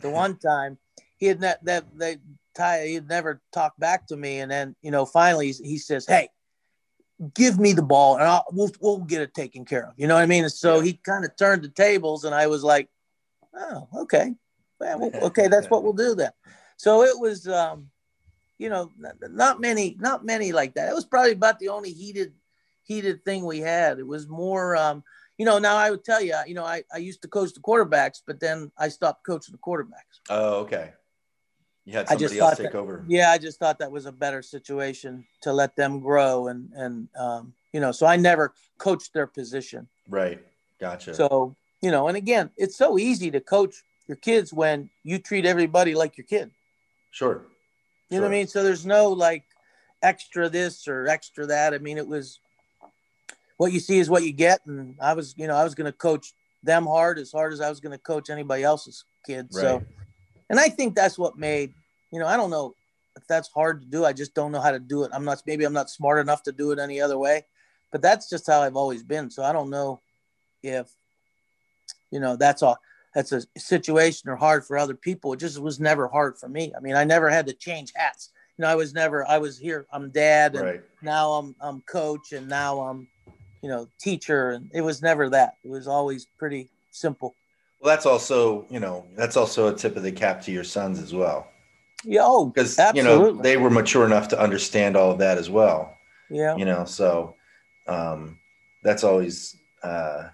[0.00, 0.78] the one time
[1.16, 2.18] he had that, that, they,
[2.54, 4.40] Ty, he'd never talked back to me.
[4.40, 6.28] And then, you know, finally he says, Hey,
[7.34, 9.94] give me the ball and I'll, we'll, we'll get it taken care of.
[9.96, 10.48] You know what I mean?
[10.48, 10.84] so yeah.
[10.84, 12.88] he kind of turned the tables and I was like,
[13.54, 14.34] oh, okay.
[14.80, 16.32] Well, okay, that's what we'll do then.
[16.76, 17.88] So it was, um,
[18.58, 18.90] you know,
[19.30, 20.88] not many, not many like that.
[20.88, 22.32] It was probably about the only heated,
[22.82, 24.00] heated thing we had.
[24.00, 25.04] It was more, um,
[25.38, 27.60] you know, now I would tell you, you know, I, I used to coach the
[27.60, 30.20] quarterbacks, but then I stopped coaching the quarterbacks.
[30.28, 30.92] Oh, okay.
[31.84, 33.04] You had somebody else take that, over.
[33.08, 37.08] Yeah, I just thought that was a better situation to let them grow and and
[37.18, 39.88] um, you know, so I never coached their position.
[40.08, 40.40] Right.
[40.78, 41.14] Gotcha.
[41.14, 45.46] So, you know, and again, it's so easy to coach your kids when you treat
[45.46, 46.50] everybody like your kid.
[47.10, 47.46] Sure.
[48.10, 48.20] You sure.
[48.20, 48.46] know what I mean?
[48.46, 49.44] So there's no like
[50.02, 51.74] extra this or extra that.
[51.74, 52.38] I mean, it was
[53.62, 54.60] what you see is what you get.
[54.66, 57.60] And I was, you know, I was going to coach them hard as hard as
[57.60, 59.56] I was going to coach anybody else's kids.
[59.56, 59.62] Right.
[59.62, 59.84] So
[60.50, 61.72] and I think that's what made,
[62.10, 62.74] you know, I don't know
[63.16, 64.04] if that's hard to do.
[64.04, 65.12] I just don't know how to do it.
[65.14, 67.44] I'm not, maybe I'm not smart enough to do it any other way,
[67.92, 69.30] but that's just how I've always been.
[69.30, 70.00] So I don't know
[70.64, 70.90] if,
[72.10, 72.78] you know, that's all,
[73.14, 75.34] that's a situation or hard for other people.
[75.34, 76.72] It just was never hard for me.
[76.76, 78.30] I mean, I never had to change hats.
[78.58, 80.82] You know, I was never, I was here, I'm dad, and right.
[81.00, 83.06] now I'm, I'm coach, and now I'm,
[83.62, 84.50] you know, teacher.
[84.50, 85.56] And it was never that.
[85.64, 87.34] It was always pretty simple.
[87.80, 91.00] Well, that's also, you know, that's also a tip of the cap to your sons
[91.00, 91.48] as well.
[92.04, 95.48] Yeah, oh, because you know they were mature enough to understand all of that as
[95.48, 95.94] well.
[96.30, 97.36] Yeah, you know, so
[97.86, 98.38] um,
[98.82, 100.28] that's always uh,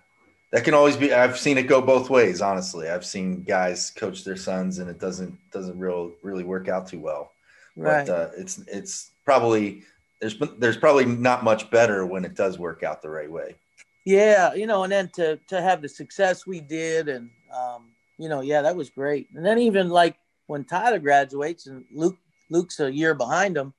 [0.52, 1.12] that can always be.
[1.12, 2.40] I've seen it go both ways.
[2.40, 6.88] Honestly, I've seen guys coach their sons, and it doesn't doesn't real really work out
[6.88, 7.32] too well.
[7.76, 8.06] Right.
[8.06, 9.82] But uh, it's it's probably
[10.20, 13.57] there's there's probably not much better when it does work out the right way.
[14.04, 18.28] Yeah, you know, and then to to have the success we did, and um, you
[18.28, 19.28] know, yeah, that was great.
[19.35, 22.16] And then even like when Tyler graduates and Luke
[22.50, 23.74] Luke's a year behind him,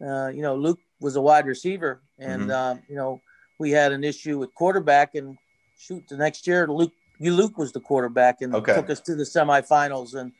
[0.00, 2.50] uh, you know, Luke was a wide receiver, and mm-hmm.
[2.50, 3.20] uh, you know,
[3.58, 5.36] we had an issue with quarterback, and
[5.78, 8.74] shoot, the next year Luke you Luke was the quarterback and okay.
[8.74, 10.32] took us to the semifinals, and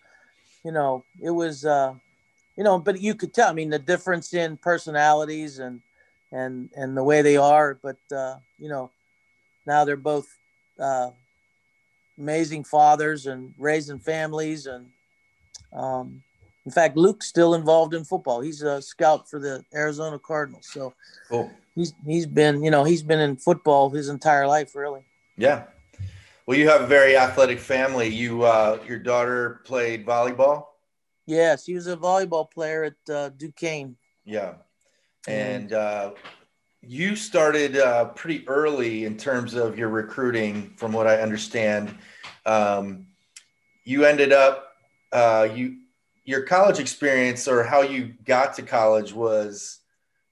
[0.65, 1.65] you know, it was.
[1.65, 1.95] Uh,
[2.57, 3.49] you know, but you could tell.
[3.49, 5.81] I mean, the difference in personalities and
[6.33, 7.79] and and the way they are.
[7.83, 8.91] But uh, you know,
[9.67, 10.27] now they're both
[10.79, 11.11] uh,
[12.19, 14.87] amazing fathers and raising families and
[15.73, 16.23] um,
[16.65, 20.95] in fact luke's still involved in football he's a scout for the arizona cardinals so
[21.29, 21.51] cool.
[21.75, 25.03] he's he's been you know he's been in football his entire life really
[25.37, 25.65] yeah
[26.47, 30.67] well you have a very athletic family you uh, your daughter played volleyball
[31.27, 34.55] yes he was a volleyball player at uh, duquesne yeah
[35.27, 36.13] and uh,
[36.87, 41.95] you started uh, pretty early in terms of your recruiting, from what I understand.
[42.45, 43.07] Um,
[43.85, 44.73] you ended up
[45.13, 45.79] uh, you
[46.25, 49.81] your college experience or how you got to college was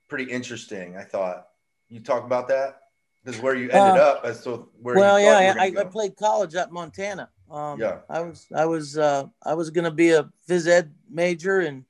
[0.08, 0.96] pretty interesting.
[0.96, 1.46] I thought
[1.88, 2.78] you talk about that.
[3.24, 4.96] Is where you ended uh, up as to where.
[4.96, 7.28] Well, yeah, I, I, played college at Montana.
[7.52, 10.94] Um, yeah, I was I was uh, I was going to be a phys ed
[11.10, 11.84] major, and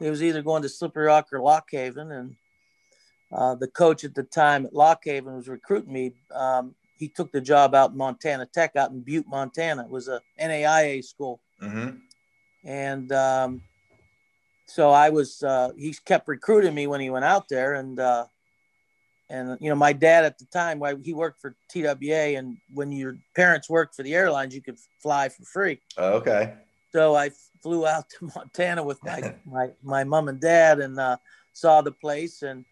[0.00, 2.34] it was either going to Slippery Rock or Lock Haven, and
[3.30, 6.14] uh, the coach at the time at Lock Haven was recruiting me.
[6.34, 9.84] Um, he took the job out in Montana Tech, out in Butte, Montana.
[9.84, 11.96] It was a NAIA school, mm-hmm.
[12.64, 13.62] and um,
[14.66, 15.40] so I was.
[15.44, 18.26] Uh, he kept recruiting me when he went out there, and uh,
[19.30, 22.92] and you know my dad at the time, why he worked for TWA, and when
[22.92, 25.80] your parents worked for the airlines, you could fly for free.
[25.96, 26.54] Oh, okay.
[26.92, 27.30] So I
[27.62, 31.16] flew out to Montana with my my my mom and dad, and uh,
[31.52, 32.64] saw the place and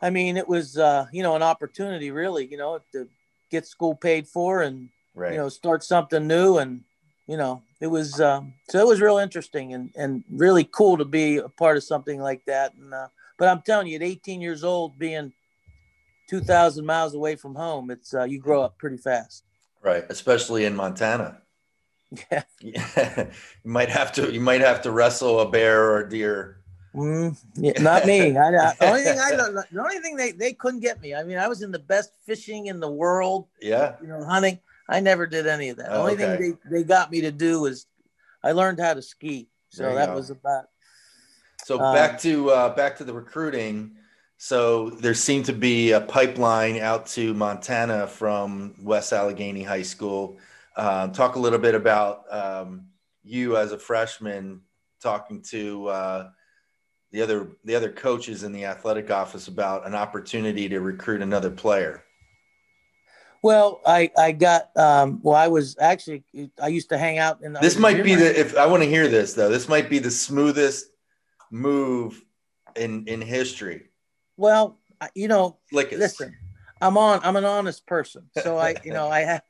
[0.00, 3.08] I mean, it was uh, you know an opportunity, really, you know, to
[3.50, 5.32] get school paid for and right.
[5.32, 6.82] you know start something new, and
[7.26, 11.04] you know it was um, so it was real interesting and and really cool to
[11.04, 12.74] be a part of something like that.
[12.74, 15.32] And uh, but I'm telling you, at 18 years old, being
[16.28, 19.44] 2,000 miles away from home, it's uh, you grow up pretty fast.
[19.82, 21.38] Right, especially in Montana.
[22.32, 22.42] Yeah.
[22.60, 23.26] yeah.
[23.64, 26.58] you might have to you might have to wrestle a bear or a deer
[26.94, 28.36] Mm, yeah, not me.
[28.36, 29.30] I, I, the only thing I
[29.72, 31.14] the only thing they, they couldn't get me.
[31.14, 33.46] I mean, I was in the best fishing in the world.
[33.60, 33.96] Yeah.
[34.00, 34.58] You know, hunting.
[34.88, 35.90] I never did any of that.
[35.90, 36.36] The oh, only okay.
[36.38, 37.86] thing they, they got me to do was
[38.42, 39.48] I learned how to ski.
[39.68, 40.14] So that go.
[40.14, 40.66] was about.
[41.68, 43.96] So um, back to uh, back to the recruiting.
[44.38, 50.38] So there seemed to be a pipeline out to Montana from West Allegheny High School.
[50.74, 52.86] Uh, talk a little bit about um,
[53.22, 54.62] you as a freshman
[55.02, 56.30] talking to uh,
[57.10, 61.50] the other the other coaches in the athletic office about an opportunity to recruit another
[61.50, 62.02] player?
[63.42, 65.36] Well, I I got um, well.
[65.36, 66.24] I was actually
[66.62, 67.52] I used to hang out in.
[67.52, 69.50] The, this might be the if I want to hear this though.
[69.50, 70.92] This might be the smoothest
[71.50, 72.24] move
[72.76, 73.90] in in history.
[74.36, 74.78] Well,
[75.14, 76.36] you know, Lick listen,
[76.80, 77.20] I'm on.
[77.22, 79.42] I'm an honest person, so I you know I have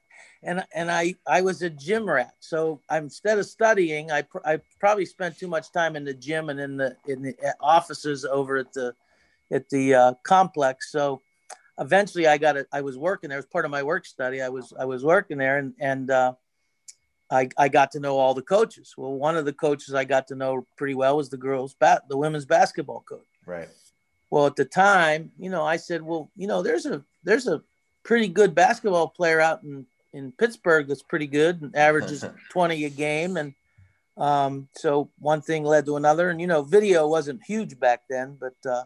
[0.43, 2.35] and and I I was a gym rat.
[2.41, 6.15] So I, instead of studying, I pr- I probably spent too much time in the
[6.15, 8.95] gym and in the in the uh, offices over at the
[9.51, 10.93] at the uh, complex.
[10.93, 11.21] So
[11.79, 12.69] eventually, I got it.
[12.73, 14.41] I was working there as part of my work study.
[14.41, 16.35] I was I was working there, and and uh,
[17.31, 18.95] I I got to know all the coaches.
[18.97, 22.03] Well, one of the coaches I got to know pretty well was the girls bat
[22.09, 23.27] the women's basketball coach.
[23.47, 23.69] Right.
[24.31, 27.63] Well, at the time, you know, I said, well, you know, there's a there's a
[28.05, 32.91] pretty good basketball player out in in Pittsburgh that's pretty good and averages 20 a
[32.91, 33.37] game.
[33.37, 33.55] And
[34.17, 36.31] um, so one thing led to another.
[36.31, 38.85] And, you know, video wasn't huge back then, but uh,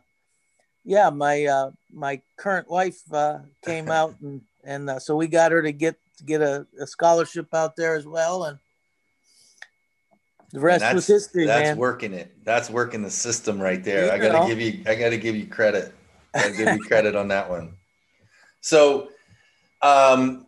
[0.85, 5.53] yeah, my uh, my current wife uh, came out and, and uh, so we got
[5.53, 8.45] her to get to get a, a scholarship out there as well.
[8.45, 8.59] And
[10.53, 11.77] the rest was history, that's man.
[11.79, 12.35] working it.
[12.45, 14.07] That's working the system right there.
[14.07, 15.95] You I got to give you, I got to give you credit.
[16.35, 17.75] I give you credit on that one.
[18.61, 19.09] So,
[19.81, 20.47] um,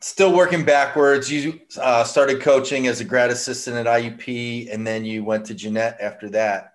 [0.00, 1.30] still working backwards.
[1.30, 5.54] You uh, started coaching as a grad assistant at IUP, and then you went to
[5.54, 6.74] Jeannette after that.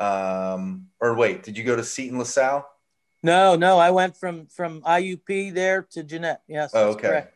[0.00, 2.68] Um, or wait, did you go to Seton LaSalle?
[3.22, 6.42] No, no, I went from from IUP there to Jeannette.
[6.46, 6.72] Yes.
[6.74, 7.08] Oh, okay.
[7.08, 7.33] Correct.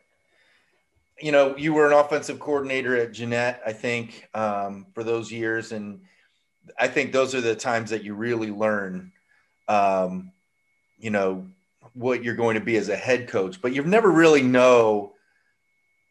[1.21, 5.71] You know, you were an offensive coordinator at Jeannette, I think, um, for those years,
[5.71, 6.01] and
[6.79, 9.11] I think those are the times that you really learn.
[9.67, 10.31] Um,
[10.97, 11.47] you know
[11.93, 15.13] what you're going to be as a head coach, but you've never really know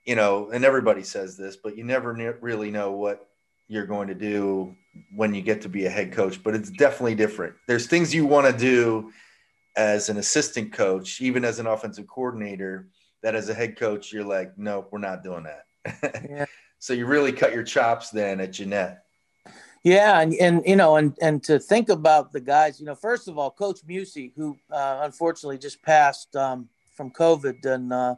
[0.08, 3.28] you know, and everybody says this, but you never ne- really know what
[3.68, 4.74] you're going to do
[5.14, 7.54] when you get to be a head coach, but it's definitely different.
[7.66, 9.12] There's things you want to do
[9.76, 12.88] as an assistant coach, even as an offensive coordinator,
[13.22, 16.24] that as a head coach, you're like, nope, we're not doing that.
[16.28, 16.46] yeah.
[16.78, 19.04] So you really cut your chops then at Jeannette.
[19.84, 23.28] Yeah, and, and you know, and and to think about the guys, you know, first
[23.28, 28.16] of all, Coach Musey, who uh, unfortunately just passed um, from COVID, and uh,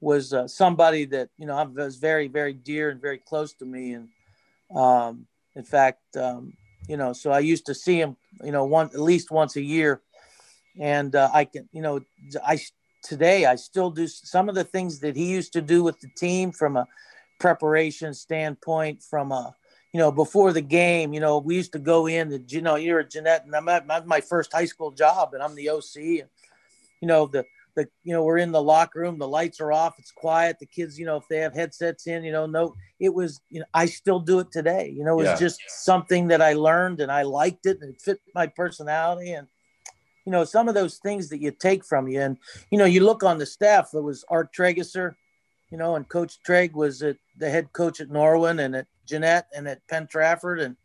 [0.00, 3.64] was uh, somebody that you know I was very very dear and very close to
[3.64, 4.08] me and
[4.74, 6.54] um, in fact um,
[6.88, 9.62] you know so i used to see him you know one at least once a
[9.62, 10.00] year
[10.78, 12.00] and uh, i can you know
[12.44, 12.58] i
[13.02, 16.08] today i still do some of the things that he used to do with the
[16.16, 16.86] team from a
[17.38, 19.54] preparation standpoint from a
[19.92, 22.76] you know before the game you know we used to go in and you know
[22.76, 25.96] you're a jeannette and i'm at my first high school job and i'm the oc
[25.96, 26.28] and
[27.00, 27.44] you know the
[27.76, 30.66] the you know we're in the locker room the lights are off it's quiet the
[30.66, 33.66] kids you know if they have headsets in you know no it was you know
[33.74, 35.36] i still do it today you know it was yeah.
[35.36, 39.46] just something that i learned and i liked it and it fit my personality and
[40.24, 42.38] you know some of those things that you take from you and
[42.70, 45.14] you know you look on the staff there was art tregesser
[45.70, 49.48] you know and coach treg was at the head coach at norwin and at jeannette
[49.56, 50.76] and at penn trafford and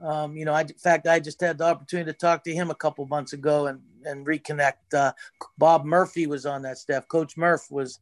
[0.00, 2.70] Um, you know, I, in fact, I just had the opportunity to talk to him
[2.70, 4.94] a couple months ago and and reconnect.
[4.94, 5.12] Uh,
[5.56, 7.08] Bob Murphy was on that staff.
[7.08, 7.98] Coach Murph was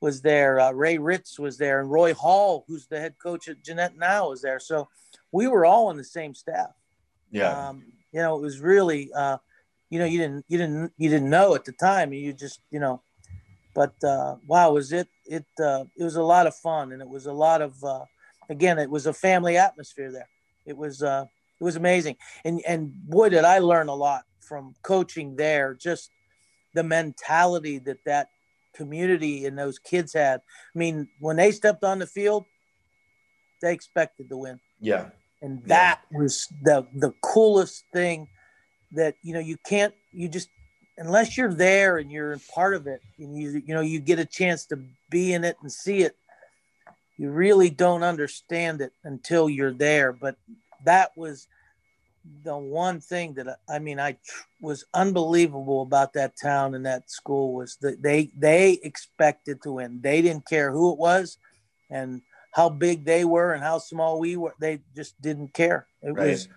[0.00, 0.60] was there.
[0.60, 4.28] Uh, Ray Ritz was there, and Roy Hall, who's the head coach at Jeannette now,
[4.30, 4.60] was there.
[4.60, 4.88] So
[5.32, 6.70] we were all on the same staff.
[7.32, 7.50] Yeah.
[7.50, 9.38] Um, you know, it was really, uh,
[9.90, 12.12] you know, you didn't, you didn't, you didn't know at the time.
[12.12, 13.02] You just, you know,
[13.74, 15.08] but uh, wow, was it?
[15.26, 18.04] It uh, it was a lot of fun, and it was a lot of, uh,
[18.48, 20.28] again, it was a family atmosphere there.
[20.64, 21.26] It was, uh,
[21.60, 25.74] it was amazing, and and boy, did I learn a lot from coaching there.
[25.74, 26.10] Just
[26.74, 28.28] the mentality that that
[28.74, 30.40] community and those kids had.
[30.74, 32.44] I mean, when they stepped on the field,
[33.60, 34.60] they expected to win.
[34.80, 35.10] Yeah.
[35.42, 36.18] And that yeah.
[36.18, 38.28] was the the coolest thing
[38.92, 40.48] that you know you can't you just
[40.98, 44.24] unless you're there and you're part of it and you you know you get a
[44.24, 44.78] chance to
[45.10, 46.16] be in it and see it
[47.16, 50.36] you really don't understand it until you're there but
[50.84, 51.46] that was
[52.44, 54.16] the one thing that I mean I
[54.60, 60.00] was unbelievable about that town and that school was that they they expected to win.
[60.02, 61.38] They didn't care who it was
[61.88, 62.22] and
[62.52, 64.54] how big they were and how small we were.
[64.58, 65.86] They just didn't care.
[66.02, 66.30] It right.
[66.30, 66.48] was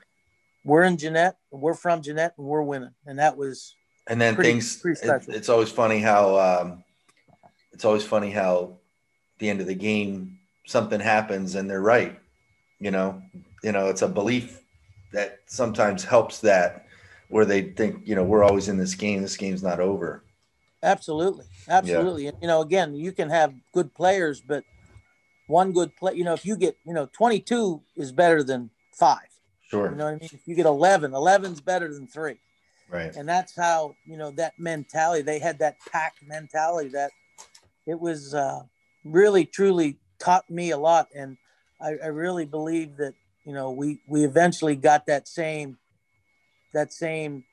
[0.64, 3.76] we're in Jeannette, we're from Jeannette, and we're women, and that was.
[4.07, 4.78] And then pretty, things.
[4.78, 6.84] Pretty it, it's always funny how um,
[7.72, 8.78] it's always funny how
[9.39, 12.20] the end of the game something happens and they're right.
[12.80, 13.22] You know,
[13.64, 14.61] you know, it's a belief
[15.14, 16.86] that sometimes helps that
[17.30, 19.22] where they think, you know, we're always in this game.
[19.22, 20.24] This game's not over.
[20.82, 21.45] Absolutely.
[21.68, 22.26] Absolutely.
[22.26, 22.32] Yeah.
[22.41, 24.64] You know, again, you can have good players, but
[25.47, 29.32] one good play, you know, if you get, you know, 22 is better than five.
[29.74, 29.91] Sure.
[29.91, 30.30] You know what I mean?
[30.32, 32.38] If you get 11, 11's better than three.
[32.89, 33.15] Right.
[33.15, 37.11] And that's how, you know, that mentality, they had that pack mentality that
[37.86, 38.61] it was uh,
[39.03, 41.07] really, truly taught me a lot.
[41.15, 41.38] And
[41.82, 43.13] I, I really believe that
[43.45, 45.78] you know, we we eventually got that same
[46.74, 47.43] that same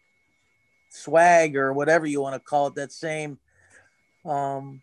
[0.88, 3.38] swag or whatever you want to call it, that same
[4.24, 4.80] um,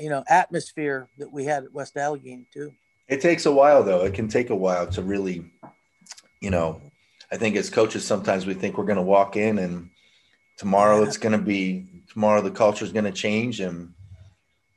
[0.00, 2.72] you know atmosphere that we had at West Allegheny too.
[3.08, 4.04] It takes a while though.
[4.04, 5.44] It can take a while to really,
[6.42, 6.82] you know,
[7.30, 9.88] I think as coaches sometimes we think we're going to walk in and
[10.58, 13.94] tomorrow it's going to be tomorrow the culture is going to change and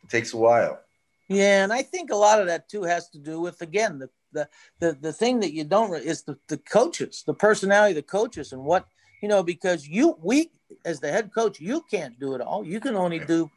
[0.03, 0.79] it takes a while.
[1.27, 4.09] Yeah, and I think a lot of that too has to do with again the
[4.31, 4.47] the
[4.79, 8.53] the, the thing that you don't is the, the coaches, the personality of the coaches,
[8.53, 8.85] and what
[9.23, 10.51] you know because you we
[10.85, 12.63] as the head coach you can't do it all.
[12.63, 13.49] You can only do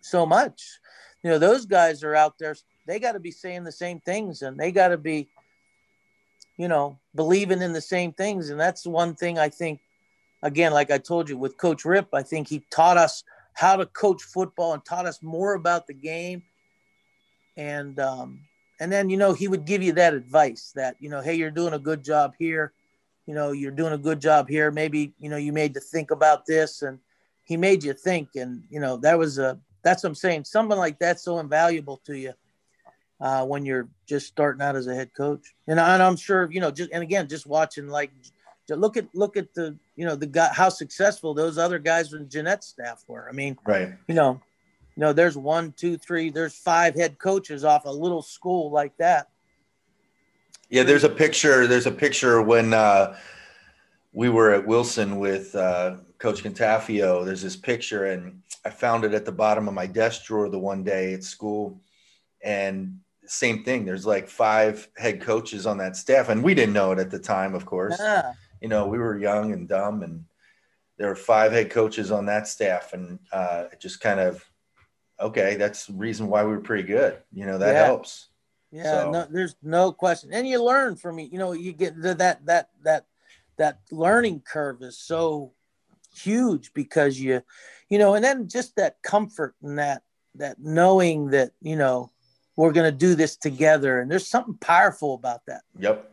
[0.00, 0.78] so much.
[1.24, 2.54] You know those guys are out there.
[2.86, 5.28] They got to be saying the same things, and they got to be,
[6.56, 8.50] you know, believing in the same things.
[8.50, 9.80] And that's one thing I think.
[10.42, 13.84] Again, like I told you with Coach Rip, I think he taught us how to
[13.84, 16.42] coach football and taught us more about the game.
[17.58, 18.40] And um,
[18.80, 21.50] and then you know he would give you that advice that you know hey you're
[21.50, 22.72] doing a good job here.
[23.26, 24.70] You know you're doing a good job here.
[24.70, 26.98] Maybe you know you made to think about this and
[27.44, 28.30] he made you think.
[28.36, 30.44] And you know that was a that's what i'm saying.
[30.44, 32.32] Someone like that's so invaluable to you
[33.20, 36.50] uh, when you're just starting out as a head coach and, I, and i'm sure
[36.50, 38.10] you know just and again just watching like
[38.68, 42.28] look at look at the you know the guy how successful those other guys in
[42.28, 44.40] Jeannette's staff were i mean right you know
[45.00, 48.96] you know, there's one, two, three, there's five head coaches off a little school like
[48.98, 49.28] that.
[50.68, 51.66] Yeah, there's a picture.
[51.66, 53.16] There's a picture when uh,
[54.12, 57.24] we were at Wilson with uh, Coach Cantafio.
[57.24, 60.58] There's this picture, and I found it at the bottom of my desk drawer the
[60.58, 61.80] one day at school.
[62.42, 63.00] And
[63.30, 63.84] same thing.
[63.84, 67.18] There's like five head coaches on that staff, and we didn't know it at the
[67.18, 67.96] time, of course.
[67.98, 68.32] Yeah.
[68.60, 70.24] You know, we were young and dumb, and
[70.98, 74.44] there were five head coaches on that staff, and uh, it just kind of
[75.20, 77.18] okay, that's the reason why we were pretty good.
[77.32, 77.84] You know, that yeah.
[77.84, 78.28] helps.
[78.72, 79.10] Yeah, so.
[79.10, 80.30] no, there's no question.
[80.32, 81.32] And you learn from it.
[81.32, 83.06] you know, you get the, that that that
[83.58, 85.52] that learning curve is so
[86.14, 87.42] huge because you
[87.88, 90.02] you know, and then just that comfort and that
[90.36, 92.10] that knowing that, you know,
[92.60, 95.62] we're going to do this together and there's something powerful about that.
[95.78, 96.12] Yep.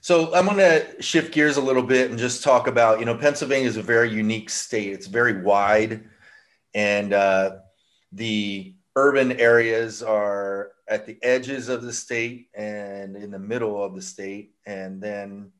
[0.00, 3.16] So I'm going to shift gears a little bit and just talk about, you know,
[3.16, 4.92] Pennsylvania is a very unique state.
[4.92, 6.04] It's very wide
[6.74, 7.56] and uh,
[8.12, 13.96] the urban areas are at the edges of the state and in the middle of
[13.96, 15.50] the state and then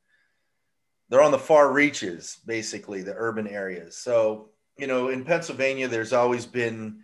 [1.08, 6.12] they're on the far reaches basically the urban areas so you know in pennsylvania there's
[6.12, 7.00] always been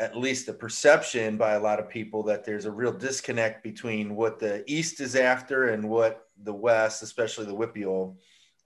[0.00, 4.14] at least the perception by a lot of people that there's a real disconnect between
[4.14, 8.16] what the east is after and what the west especially the WPIAL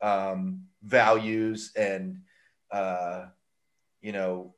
[0.02, 2.20] um, values and
[2.70, 3.26] uh,
[4.00, 4.54] you know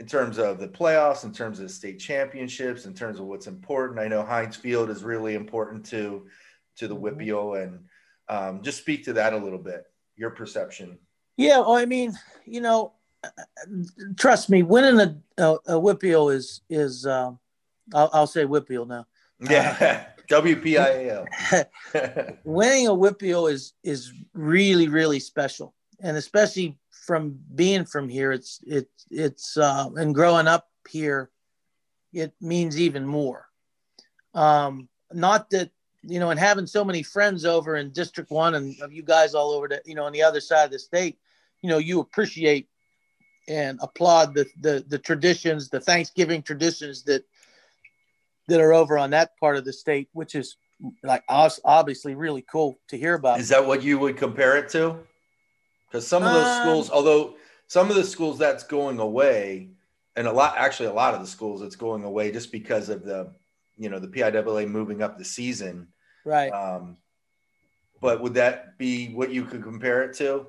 [0.00, 3.46] in terms of the playoffs, in terms of the state championships, in terms of what's
[3.46, 4.00] important.
[4.00, 6.26] I know Heinz Field is really important to
[6.76, 7.62] to the mm-hmm.
[7.62, 7.84] And
[8.28, 9.84] Um, just speak to that a little bit,
[10.16, 10.98] your perception.
[11.36, 12.12] Yeah, well, I mean,
[12.44, 12.94] you know,
[14.16, 17.38] trust me, winning a, a, a is is um,
[17.94, 19.06] I'll, I'll say WPIAL now.
[19.40, 21.26] Yeah, WPIAL.
[22.44, 28.60] winning a WPIAL is is really really special, and especially from being from here, it's
[28.66, 31.30] it's it's uh, and growing up here,
[32.12, 33.46] it means even more.
[34.34, 35.70] Um, not that
[36.02, 39.34] you know, and having so many friends over in District One and of you guys
[39.34, 41.18] all over the you know on the other side of the state,
[41.62, 42.68] you know, you appreciate
[43.48, 47.24] and applaud the the, the traditions, the Thanksgiving traditions that
[48.48, 50.56] that are over on that part of the state, which is
[51.02, 53.40] like obviously really cool to hear about.
[53.40, 54.98] Is that what you would compare it to?
[55.88, 57.36] Because some of those um, schools, although
[57.68, 59.70] some of the schools that's going away,
[60.16, 63.04] and a lot actually a lot of the schools that's going away just because of
[63.04, 63.32] the
[63.76, 65.88] you know the PIAA moving up the season.
[66.24, 66.50] Right.
[66.50, 66.96] Um,
[68.00, 70.46] but would that be what you could compare it to?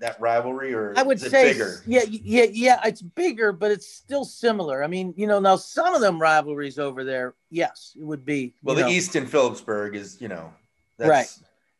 [0.00, 1.82] That rivalry, or I would say, bigger?
[1.86, 2.80] yeah, yeah, yeah.
[2.84, 4.82] It's bigger, but it's still similar.
[4.82, 8.54] I mean, you know, now some of them rivalries over there, yes, it would be.
[8.62, 8.88] Well, the know.
[8.88, 10.52] Easton Phillipsburg is, you know,
[10.98, 11.28] right.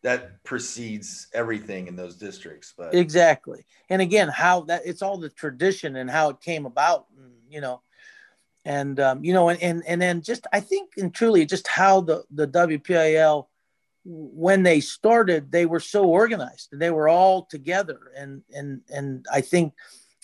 [0.02, 3.64] That precedes everything in those districts, but exactly.
[3.88, 7.62] And again, how that it's all the tradition and how it came about, and, you
[7.62, 7.80] know,
[8.64, 12.00] and um, you know, and, and and then just I think and truly just how
[12.02, 13.46] the the WPIAL
[14.04, 18.00] when they started, they were so organized and they were all together.
[18.16, 19.72] And and and I think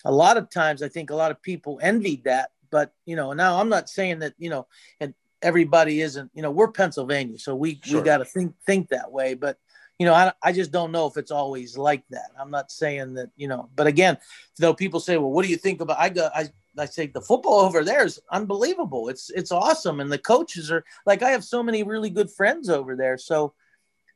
[0.05, 2.51] a lot of times I think a lot of people envied that.
[2.71, 4.67] But you know, now I'm not saying that, you know,
[5.01, 8.01] and everybody isn't, you know, we're Pennsylvania, so we sure.
[8.01, 9.35] we gotta think think that way.
[9.35, 9.59] But
[10.01, 12.31] you know, I, I just don't know if it's always like that.
[12.41, 14.17] I'm not saying that, you know, but again,
[14.59, 17.21] though people say, well, what do you think about, I go, I, I say the
[17.21, 19.11] football over there is unbelievable.
[19.11, 20.01] It's, it's awesome.
[20.01, 23.19] And the coaches are like, I have so many really good friends over there.
[23.19, 23.53] So,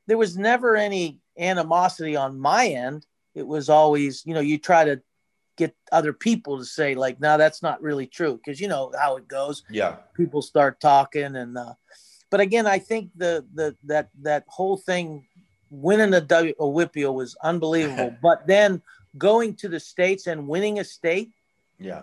[0.06, 3.06] there was never any animosity on my end.
[3.34, 5.02] It was always, you know, you try to
[5.56, 8.40] get other people to say like, no, that's not really true.
[8.44, 9.62] Cause you know how it goes.
[9.70, 9.96] Yeah.
[10.14, 11.74] People start talking and, uh,
[12.30, 15.26] but again, I think the, the, that, that whole thing
[15.70, 18.82] winning a, w, a WPIAL was unbelievable, but then
[19.16, 21.30] going to the States and winning a state.
[21.78, 22.02] Yeah.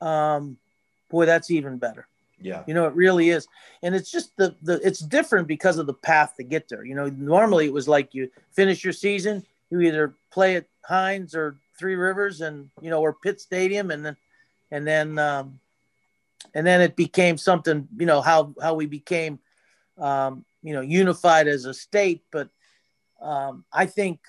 [0.00, 0.56] Um,
[1.10, 2.08] boy, that's even better.
[2.42, 2.62] Yeah.
[2.66, 3.46] You know, it really is.
[3.82, 6.84] And it's just the the it's different because of the path to get there.
[6.84, 11.34] You know, normally it was like you finish your season, you either play at Heinz
[11.34, 14.16] or Three Rivers and you know, or Pitt Stadium and then
[14.70, 15.58] and then um
[16.54, 19.38] and then it became something, you know, how how we became
[19.98, 22.48] um, you know, unified as a state, but
[23.20, 24.20] um I think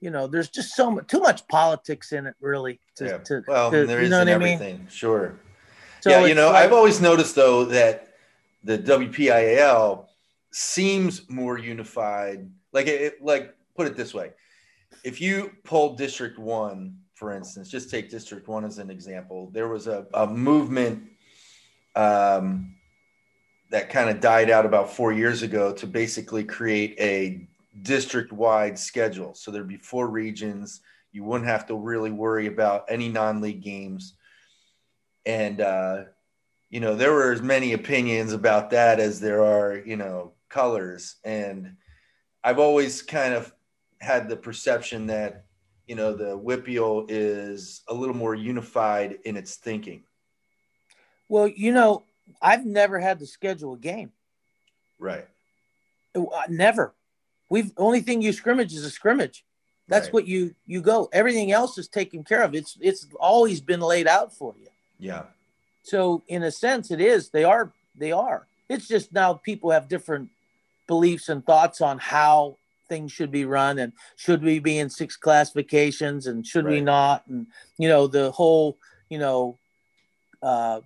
[0.00, 2.78] you know, there's just so much, too much politics in it, really.
[2.96, 3.16] To, yeah.
[3.18, 4.78] to well, to, there is you know everything.
[4.80, 4.88] mean?
[4.90, 5.34] Sure.
[6.04, 8.08] So yeah, you know, like, I've always noticed though that
[8.62, 10.04] the WPIAL
[10.50, 12.46] seems more unified.
[12.74, 14.32] Like it, like put it this way:
[15.02, 19.66] if you pull District One, for instance, just take District One as an example, there
[19.66, 21.04] was a, a movement
[21.96, 22.74] um,
[23.70, 27.48] that kind of died out about four years ago to basically create a
[27.80, 29.32] district-wide schedule.
[29.32, 30.82] So there'd be four regions.
[31.12, 34.16] You wouldn't have to really worry about any non-league games
[35.26, 36.04] and uh,
[36.70, 41.16] you know there were as many opinions about that as there are you know colors.
[41.24, 41.76] And
[42.42, 43.52] i've always kind of
[44.00, 45.44] had the perception that
[45.86, 50.04] you know the WPIAL is a little more unified in its thinking.
[51.28, 52.02] Well you know
[52.40, 54.12] i've never had to schedule a game.
[54.98, 55.26] Right.
[56.14, 56.94] Uh, never.
[57.50, 59.44] We've only thing you scrimmage is a scrimmage.
[59.86, 60.14] That's right.
[60.14, 61.08] what you you go.
[61.12, 62.54] Everything else is taken care of.
[62.54, 64.68] It's it's always been laid out for you
[64.98, 65.24] yeah.
[65.82, 67.30] So in a sense, it is.
[67.30, 67.72] They are.
[67.96, 68.46] They are.
[68.68, 70.30] It's just now people have different
[70.86, 72.56] beliefs and thoughts on how
[72.88, 76.72] things should be run and should we be in six classifications and should right.
[76.72, 77.46] we not and
[77.78, 78.76] you know the whole
[79.08, 79.58] you know
[80.42, 80.80] uh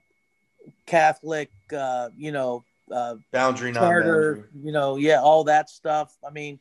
[0.86, 6.58] catholic uh you know uh boundary charter you know yeah all that stuff i mean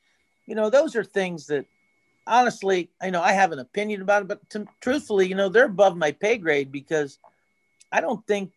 [0.47, 1.65] you know those are things that
[2.25, 5.65] honestly i know i have an opinion about it but to, truthfully you know they're
[5.65, 7.19] above my pay grade because
[7.91, 8.51] I don't think,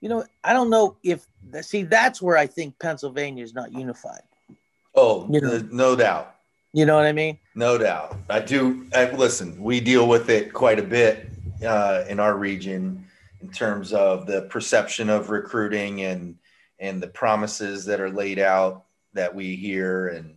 [0.00, 1.26] you know, I don't know if
[1.62, 4.22] see that's where I think Pennsylvania is not unified.
[4.94, 5.66] Oh, you know?
[5.70, 6.36] no doubt.
[6.72, 7.38] You know what I mean?
[7.54, 8.16] No doubt.
[8.30, 8.86] I do.
[8.94, 11.28] I, listen, we deal with it quite a bit
[11.64, 13.06] uh, in our region
[13.42, 16.36] in terms of the perception of recruiting and
[16.78, 20.36] and the promises that are laid out that we hear and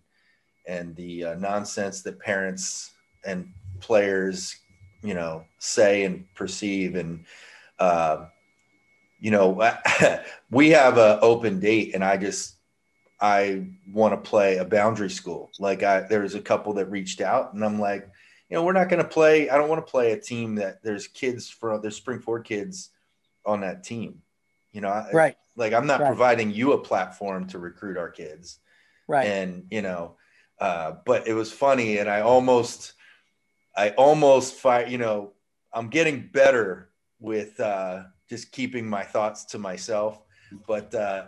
[0.67, 2.91] and the uh, nonsense that parents
[3.25, 4.57] and players
[5.03, 7.25] you know say and perceive and
[7.79, 8.25] uh,
[9.19, 9.73] you know,
[10.51, 12.55] we have an open date, and I just
[13.19, 15.49] I want to play a boundary school.
[15.59, 18.09] Like I, there's a couple that reached out, and I'm like,
[18.49, 19.49] you know, we're not going to play.
[19.49, 22.89] I don't want to play a team that there's kids from there's spring forward kids
[23.45, 24.21] on that team.
[24.71, 25.37] You know, right?
[25.55, 26.07] Like I'm not Right.
[26.07, 28.59] providing you a platform to recruit our kids,
[29.07, 29.27] Right.
[29.27, 30.17] and you know,
[30.59, 32.93] uh, but it was funny, and I almost,
[33.75, 34.89] I almost fight.
[34.89, 35.31] You know,
[35.73, 40.21] I'm getting better with uh, just keeping my thoughts to myself,
[40.67, 40.93] but.
[40.93, 41.27] Uh,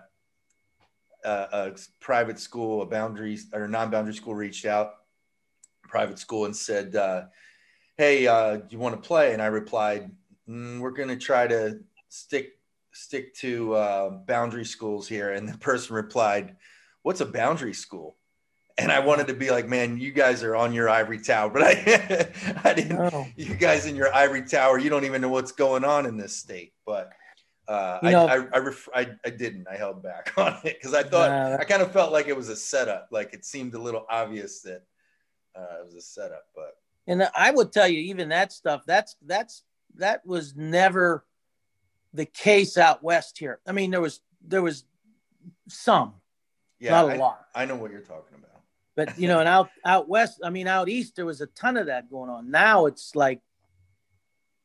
[1.23, 4.93] uh, a private school, a boundaries or non-boundary school reached out,
[5.83, 7.25] private school, and said, uh,
[7.97, 10.11] "Hey, uh, do you want to play?" And I replied,
[10.47, 11.79] mm, "We're going to try to
[12.09, 12.59] stick
[12.93, 16.55] stick to uh, boundary schools here." And the person replied,
[17.01, 18.16] "What's a boundary school?"
[18.79, 21.63] And I wanted to be like, "Man, you guys are on your ivory tower," but
[21.63, 22.27] I,
[22.63, 22.97] I didn't.
[22.97, 23.25] Oh.
[23.35, 26.35] You guys in your ivory tower, you don't even know what's going on in this
[26.35, 27.11] state, but.
[27.67, 29.67] Uh, I, know- I, I, ref- I, I didn't.
[29.69, 32.37] I held back on it because I thought that- I kind of felt like it
[32.37, 33.09] was a setup.
[33.11, 34.83] Like it seemed a little obvious that
[35.53, 39.17] uh, it was a setup, but And I would tell you, even that stuff, that's
[39.25, 39.63] that's
[39.95, 41.25] that was never
[42.13, 43.59] the case out west here.
[43.67, 44.85] I mean, there was there was
[45.67, 46.13] some,
[46.79, 47.45] yeah, not a I, lot.
[47.53, 48.46] I know what you're talking about.
[48.97, 51.77] But you know, and out out west, I mean, out east, there was a ton
[51.77, 52.49] of that going on.
[52.49, 53.41] Now it's like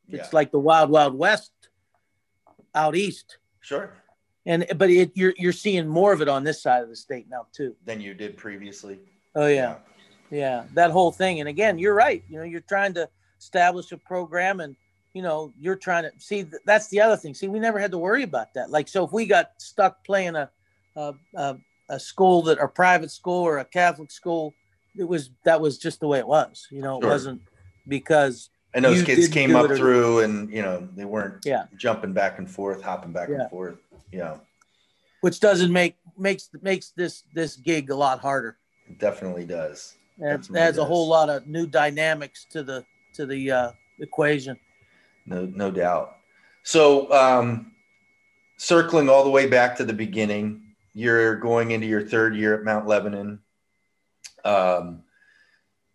[0.09, 1.53] Yeah, it's like the wild wild west
[2.75, 3.93] out east, sure.
[4.47, 7.27] and but it, you're you're seeing more of it on this side of the state
[7.29, 7.77] now too.
[7.85, 9.01] Than you did previously.
[9.35, 9.77] Oh yeah,
[10.31, 11.41] yeah, that whole thing.
[11.41, 12.25] And again, you're right.
[12.27, 14.75] You know, you're trying to establish a program, and
[15.13, 16.47] you know, you're trying to see.
[16.65, 17.35] That's the other thing.
[17.35, 18.71] See, we never had to worry about that.
[18.71, 20.49] Like, so if we got stuck playing a
[20.97, 21.57] a, a,
[21.89, 24.55] a school that a private school or a Catholic school,
[24.97, 26.67] it was that was just the way it was.
[26.71, 27.11] You know, it Sure.
[27.11, 27.43] wasn't
[27.89, 31.65] because And those kids came up it through, and you know they weren't Yeah.
[31.77, 33.43] jumping back and forth, hopping back Yeah.
[33.43, 33.77] and forth.
[34.11, 34.39] Yeah,
[35.21, 38.59] which doesn't make makes makes this this gig a lot harder.
[38.87, 39.97] it definitely does.
[40.19, 44.59] Definitely adds a whole lot of new dynamics to the to the uh, equation.
[45.27, 46.17] No, no doubt.
[46.65, 47.73] So, um,
[48.57, 50.62] circling all the way back to the beginning,
[50.95, 53.41] you're going into your third year at Mount Lebanon.
[54.45, 55.03] Um,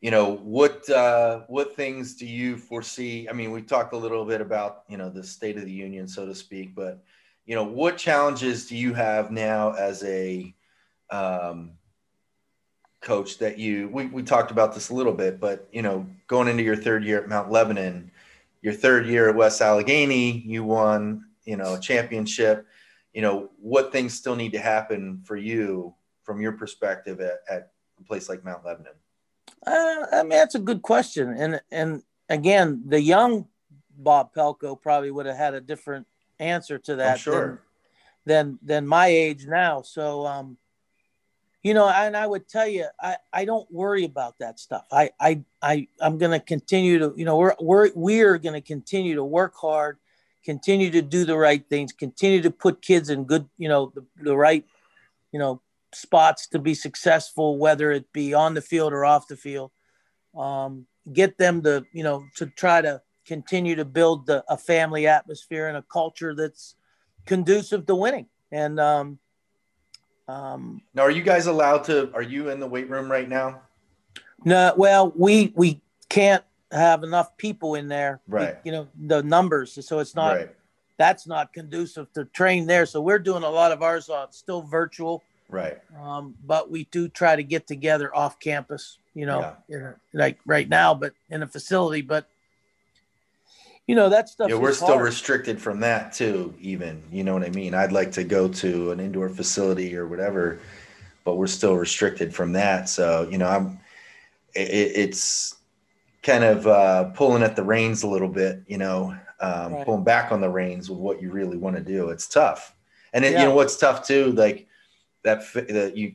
[0.01, 3.27] you know what uh, what things do you foresee?
[3.27, 6.07] I mean, we talked a little bit about you know the state of the union,
[6.07, 7.03] so to speak, but
[7.45, 10.53] you know what challenges do you have now as a
[11.09, 11.71] um,
[13.01, 16.47] coach that you we, we talked about this a little bit, but you know going
[16.47, 18.11] into your third year at Mount Lebanon
[18.61, 22.65] your third year at West Allegheny, you won, you know, a championship.
[23.17, 27.71] You know, what things still need to happen for you from your perspective at, at
[27.99, 28.93] a place like Mount Lebanon?
[29.65, 33.47] Uh, I mean, that's a good question, and and again, the young
[33.97, 36.05] Bob Palko probably would have had a different
[36.37, 37.13] answer to that.
[37.13, 37.47] I'm sure.
[37.47, 37.59] Than,
[38.27, 39.81] than than my age now.
[39.81, 40.59] So, um,
[41.63, 44.85] you know, and I would tell you, I I don't worry about that stuff.
[44.91, 49.23] I I I I'm gonna continue to, you know, we're we're we're gonna continue to
[49.23, 49.97] work hard,
[50.47, 54.05] continue to do the right things, continue to put kids in good, you know, the,
[54.23, 54.63] the right,
[55.33, 55.61] you know,
[55.93, 59.71] spots to be successful, whether it be on the field or off the field.
[60.37, 65.05] Um, get them to, you know, to try to continue to build the, a family
[65.05, 66.75] atmosphere and a culture that's
[67.25, 68.27] conducive to winning.
[68.49, 69.19] And um,
[70.29, 72.09] um, Now, are you guys allowed to?
[72.13, 73.63] Are you in the weight room right now?
[74.45, 78.21] no, well, we we can't have enough people in there.
[78.27, 78.57] Right.
[78.63, 80.49] you know the numbers, so it's not right,
[80.97, 82.85] that's not conducive to train there.
[82.85, 85.23] So we're doing a lot of ours uh, still virtual.
[85.49, 85.79] right.
[85.99, 90.39] um, but we do try to get together off campus, you know, you know, like
[90.45, 92.01] right now, but in a facility.
[92.01, 92.27] But
[93.87, 94.49] you know that stuff.
[94.49, 95.05] Yeah, we're still hard.
[95.05, 96.53] restricted from that too.
[96.59, 97.73] Even you know what I mean.
[97.73, 100.59] I'd like to go to an indoor facility or whatever,
[101.23, 102.89] but we're still restricted from that.
[102.89, 103.79] So you know, I'm.
[104.53, 105.56] It, it's
[106.27, 108.61] kind of uh, pulling at the reins a little bit.
[108.67, 109.85] You know, um, Right.
[109.85, 112.09] pulling back on the reins with what you really want to do.
[112.09, 112.75] It's tough,
[113.13, 113.39] and it, Yeah.
[113.39, 114.33] you know what's tough too.
[114.33, 114.67] Like
[115.23, 116.13] that that you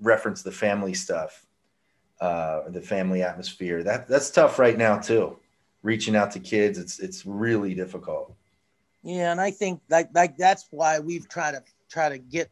[0.00, 1.46] reference the family stuff,
[2.20, 3.84] uh, the family atmosphere.
[3.84, 5.38] That that's tough right now too
[5.82, 8.34] reaching out to kids it's it's really difficult
[9.02, 12.50] Yeah, and I think like like that's why we've tried to try to get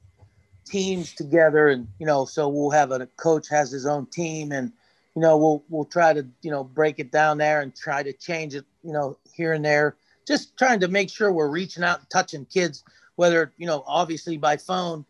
[0.64, 4.72] teams together, and you know, so we'll have a, coach has his own team, and
[5.18, 8.12] you know, we'll we'll try to you know break it down there and try to
[8.12, 9.96] change it, you know, here and there,
[10.28, 12.84] just trying to make sure we're reaching out and touching kids,
[13.16, 15.04] whether you know, obviously by phone,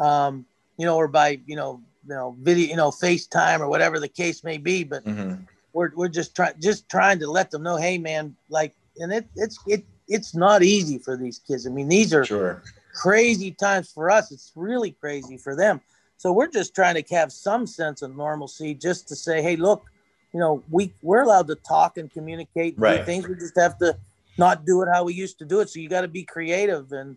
[0.00, 0.46] um,
[0.78, 4.08] you know, or by you know, you know, video, you know, FaceTime or whatever the
[4.08, 5.46] case may be, but Mhm.
[5.74, 9.26] we're, we're just trying just trying to let them know hey man like and it
[9.36, 11.66] it's it it's not easy for these kids.
[11.66, 12.62] I mean these are sure.
[12.94, 14.32] crazy times for us.
[14.32, 15.82] It's really crazy for them
[16.22, 19.90] So we're just trying to have some sense of normalcy, just to say, hey, look,
[20.32, 23.00] you know, we we're allowed to talk and communicate and Right.
[23.00, 23.26] do things.
[23.26, 23.98] We just have to
[24.38, 25.68] not do it how we used to do it.
[25.68, 27.16] So you got to be creative and,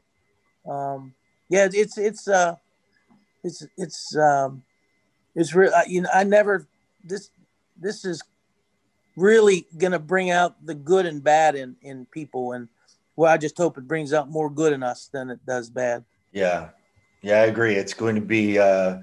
[0.67, 1.13] um,
[1.49, 2.55] yeah, it's it's uh,
[3.43, 4.63] it's it's um,
[5.35, 5.71] it's real.
[5.87, 6.67] You know, I never
[7.03, 7.29] this
[7.79, 8.23] this is
[9.15, 12.69] really gonna bring out the good and bad in in people, and
[13.15, 16.03] well, I just hope it brings out more good in us than it does bad.
[16.31, 16.69] Yeah,
[17.25, 17.73] yeah, I agree.
[17.73, 18.99] It's going to be uh,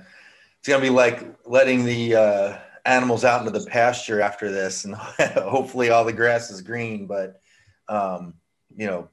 [0.61, 4.85] it's going to be like letting the uh, animals out into the pasture after this,
[4.85, 4.95] and
[5.35, 7.09] hopefully all the grass is green.
[7.09, 7.41] But
[7.89, 8.35] um,
[8.77, 9.09] you know,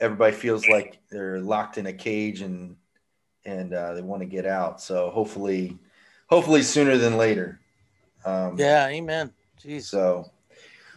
[0.00, 2.74] everybody feels like they're locked in a cage and
[3.44, 4.80] and uh, they want to get out.
[4.80, 5.78] So hopefully,
[6.26, 7.60] hopefully sooner than later.
[8.24, 9.32] Um, Yeah, amen.
[9.62, 9.82] Jeez.
[9.82, 10.28] so,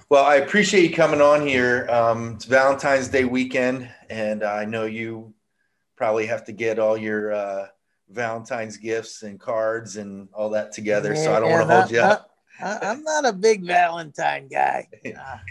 [0.09, 1.87] well, I appreciate you coming on here.
[1.87, 5.35] Um, it's Valentine's Day weekend, and I know you
[6.01, 7.67] probably have to get all your uh,
[8.09, 11.15] Valentine's gifts and cards and all that together.
[11.15, 12.31] so I don't want to hold you up.
[12.59, 14.87] I, I'm not a big Valentine guy.
[15.05, 15.37] Uh,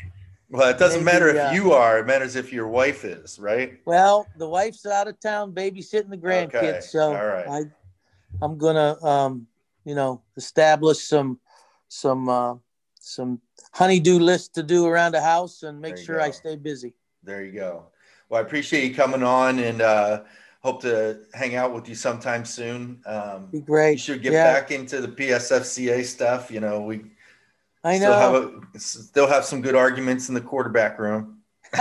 [0.53, 3.39] Well, it doesn't maybe, matter if uh, you are; it matters if your wife is,
[3.39, 3.79] right?
[3.85, 7.47] well, the wife's out of town babysitting the grandkids, Okay, so right.
[7.47, 7.61] I,
[8.45, 9.47] I'm gonna, um,
[9.85, 11.39] you know, establish some,
[11.87, 12.57] some, uh,
[12.99, 13.41] some
[13.73, 16.95] honeydew list to do around the house and make sure I stay busy.
[17.23, 17.85] There you go.
[18.31, 20.23] Well, I appreciate you coming on, and uh,
[20.63, 23.03] hope to hang out with you sometime soon.
[23.05, 23.99] Um, Be you great.
[23.99, 24.53] should get Yeah.
[24.53, 26.49] back into the PSFCA stuff.
[26.49, 27.03] You know, we
[27.83, 28.19] I still know.
[28.19, 28.35] have
[28.75, 31.43] a, still have some good arguments in the quarterback room.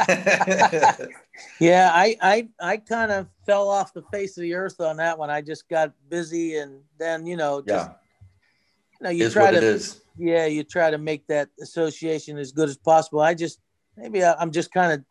[1.61, 5.17] Yeah, I I I kind of fell off the face of the earth on that
[5.17, 5.29] one.
[5.29, 7.93] I just got busy, and then you know, just yeah,
[8.99, 9.79] you know, you is try to
[10.17, 13.21] yeah, you try to make that association as good as possible.
[13.21, 13.59] I just
[13.95, 15.03] maybe I, I'm just kind of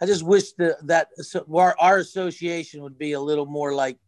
[0.00, 3.98] I just wish that that so- our, our association would be a little more like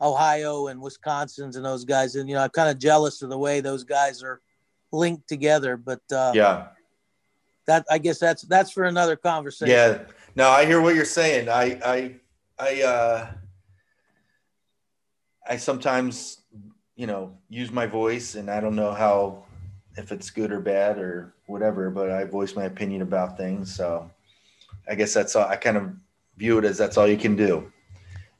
[0.00, 2.16] Ohio and Wisconsin's and those guys.
[2.16, 4.40] And you know, I'm kind of jealous of the way those guys are
[4.92, 5.76] linked together.
[5.76, 6.68] But uh, Yeah,
[7.66, 9.70] that I guess that's that's for another conversation.
[9.74, 9.98] yeah.
[10.36, 11.48] No, I hear what you're saying.
[11.48, 12.14] I, I,
[12.58, 13.30] I, uh,
[15.48, 16.38] I sometimes,
[16.96, 19.44] you know, use my voice, and I don't know how,
[19.96, 23.72] if it's good or bad or whatever, but I voice my opinion about things.
[23.72, 24.10] So,
[24.88, 25.46] I guess that's all.
[25.46, 25.92] I kind of
[26.36, 27.70] view it as that's all you can do.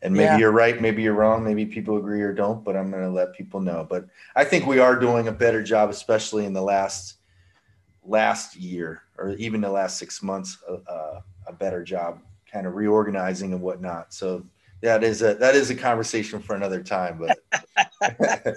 [0.03, 0.39] And maybe Yeah.
[0.41, 3.33] you're right, maybe you're wrong, maybe people agree or don't, but I'm going to let
[3.33, 3.87] people know.
[3.89, 7.15] But I think we are doing a better job, especially in the last
[8.07, 12.21] last year or even the last six months, uh, a better job,
[12.53, 14.13] kind of reorganizing and whatnot.
[14.13, 14.45] So
[14.83, 17.19] that is a that is a conversation for another time.
[17.19, 17.39] But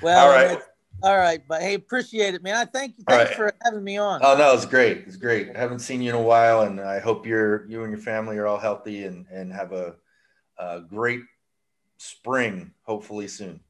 [0.00, 0.60] Well, all right.
[0.98, 2.56] It's- all right, but hey, appreciate it, man.
[2.56, 3.04] I thank you.
[3.08, 3.36] Thanks right.
[3.36, 4.20] for having me on.
[4.24, 5.04] oh no, it's great.
[5.06, 5.54] It's great.
[5.54, 8.36] I haven't seen you in a while, and I hope you're you and your family
[8.38, 9.94] are all healthy and and have a,
[10.58, 11.20] a great
[11.98, 12.72] spring.
[12.82, 13.60] Hopefully soon.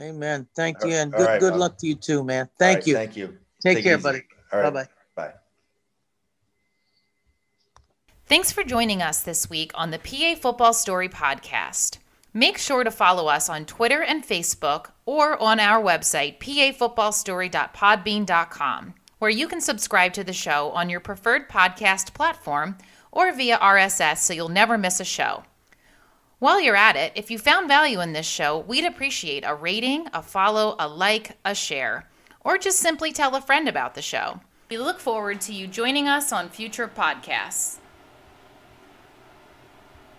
[0.00, 0.46] Amen.
[0.56, 1.60] Thank All- you, and good right, good Bob.
[1.60, 2.48] luck to you too, man.
[2.58, 2.94] Thank right, you.
[2.94, 3.38] Thank you.
[3.62, 4.02] Take, Take care, easy.
[4.02, 4.22] buddy.
[4.52, 4.72] All right.
[4.72, 4.88] Bye bye.
[5.28, 5.32] Bye.
[8.26, 11.98] Thanks for joining us this week on the PA Football Story podcast.
[12.32, 19.30] Make sure to follow us on Twitter and Facebook or on our website, pafootballstory.podbean.com, where
[19.30, 22.78] you can subscribe to the show on your preferred podcast platform
[23.10, 25.42] or via RSS so you'll never miss a show.
[26.38, 30.08] While you're at it, if you found value in this show, we'd appreciate a rating,
[30.12, 32.08] a follow, a like, a share,
[32.40, 34.40] or just simply tell a friend about the show.
[34.68, 37.78] We look forward to you joining us on future podcasts.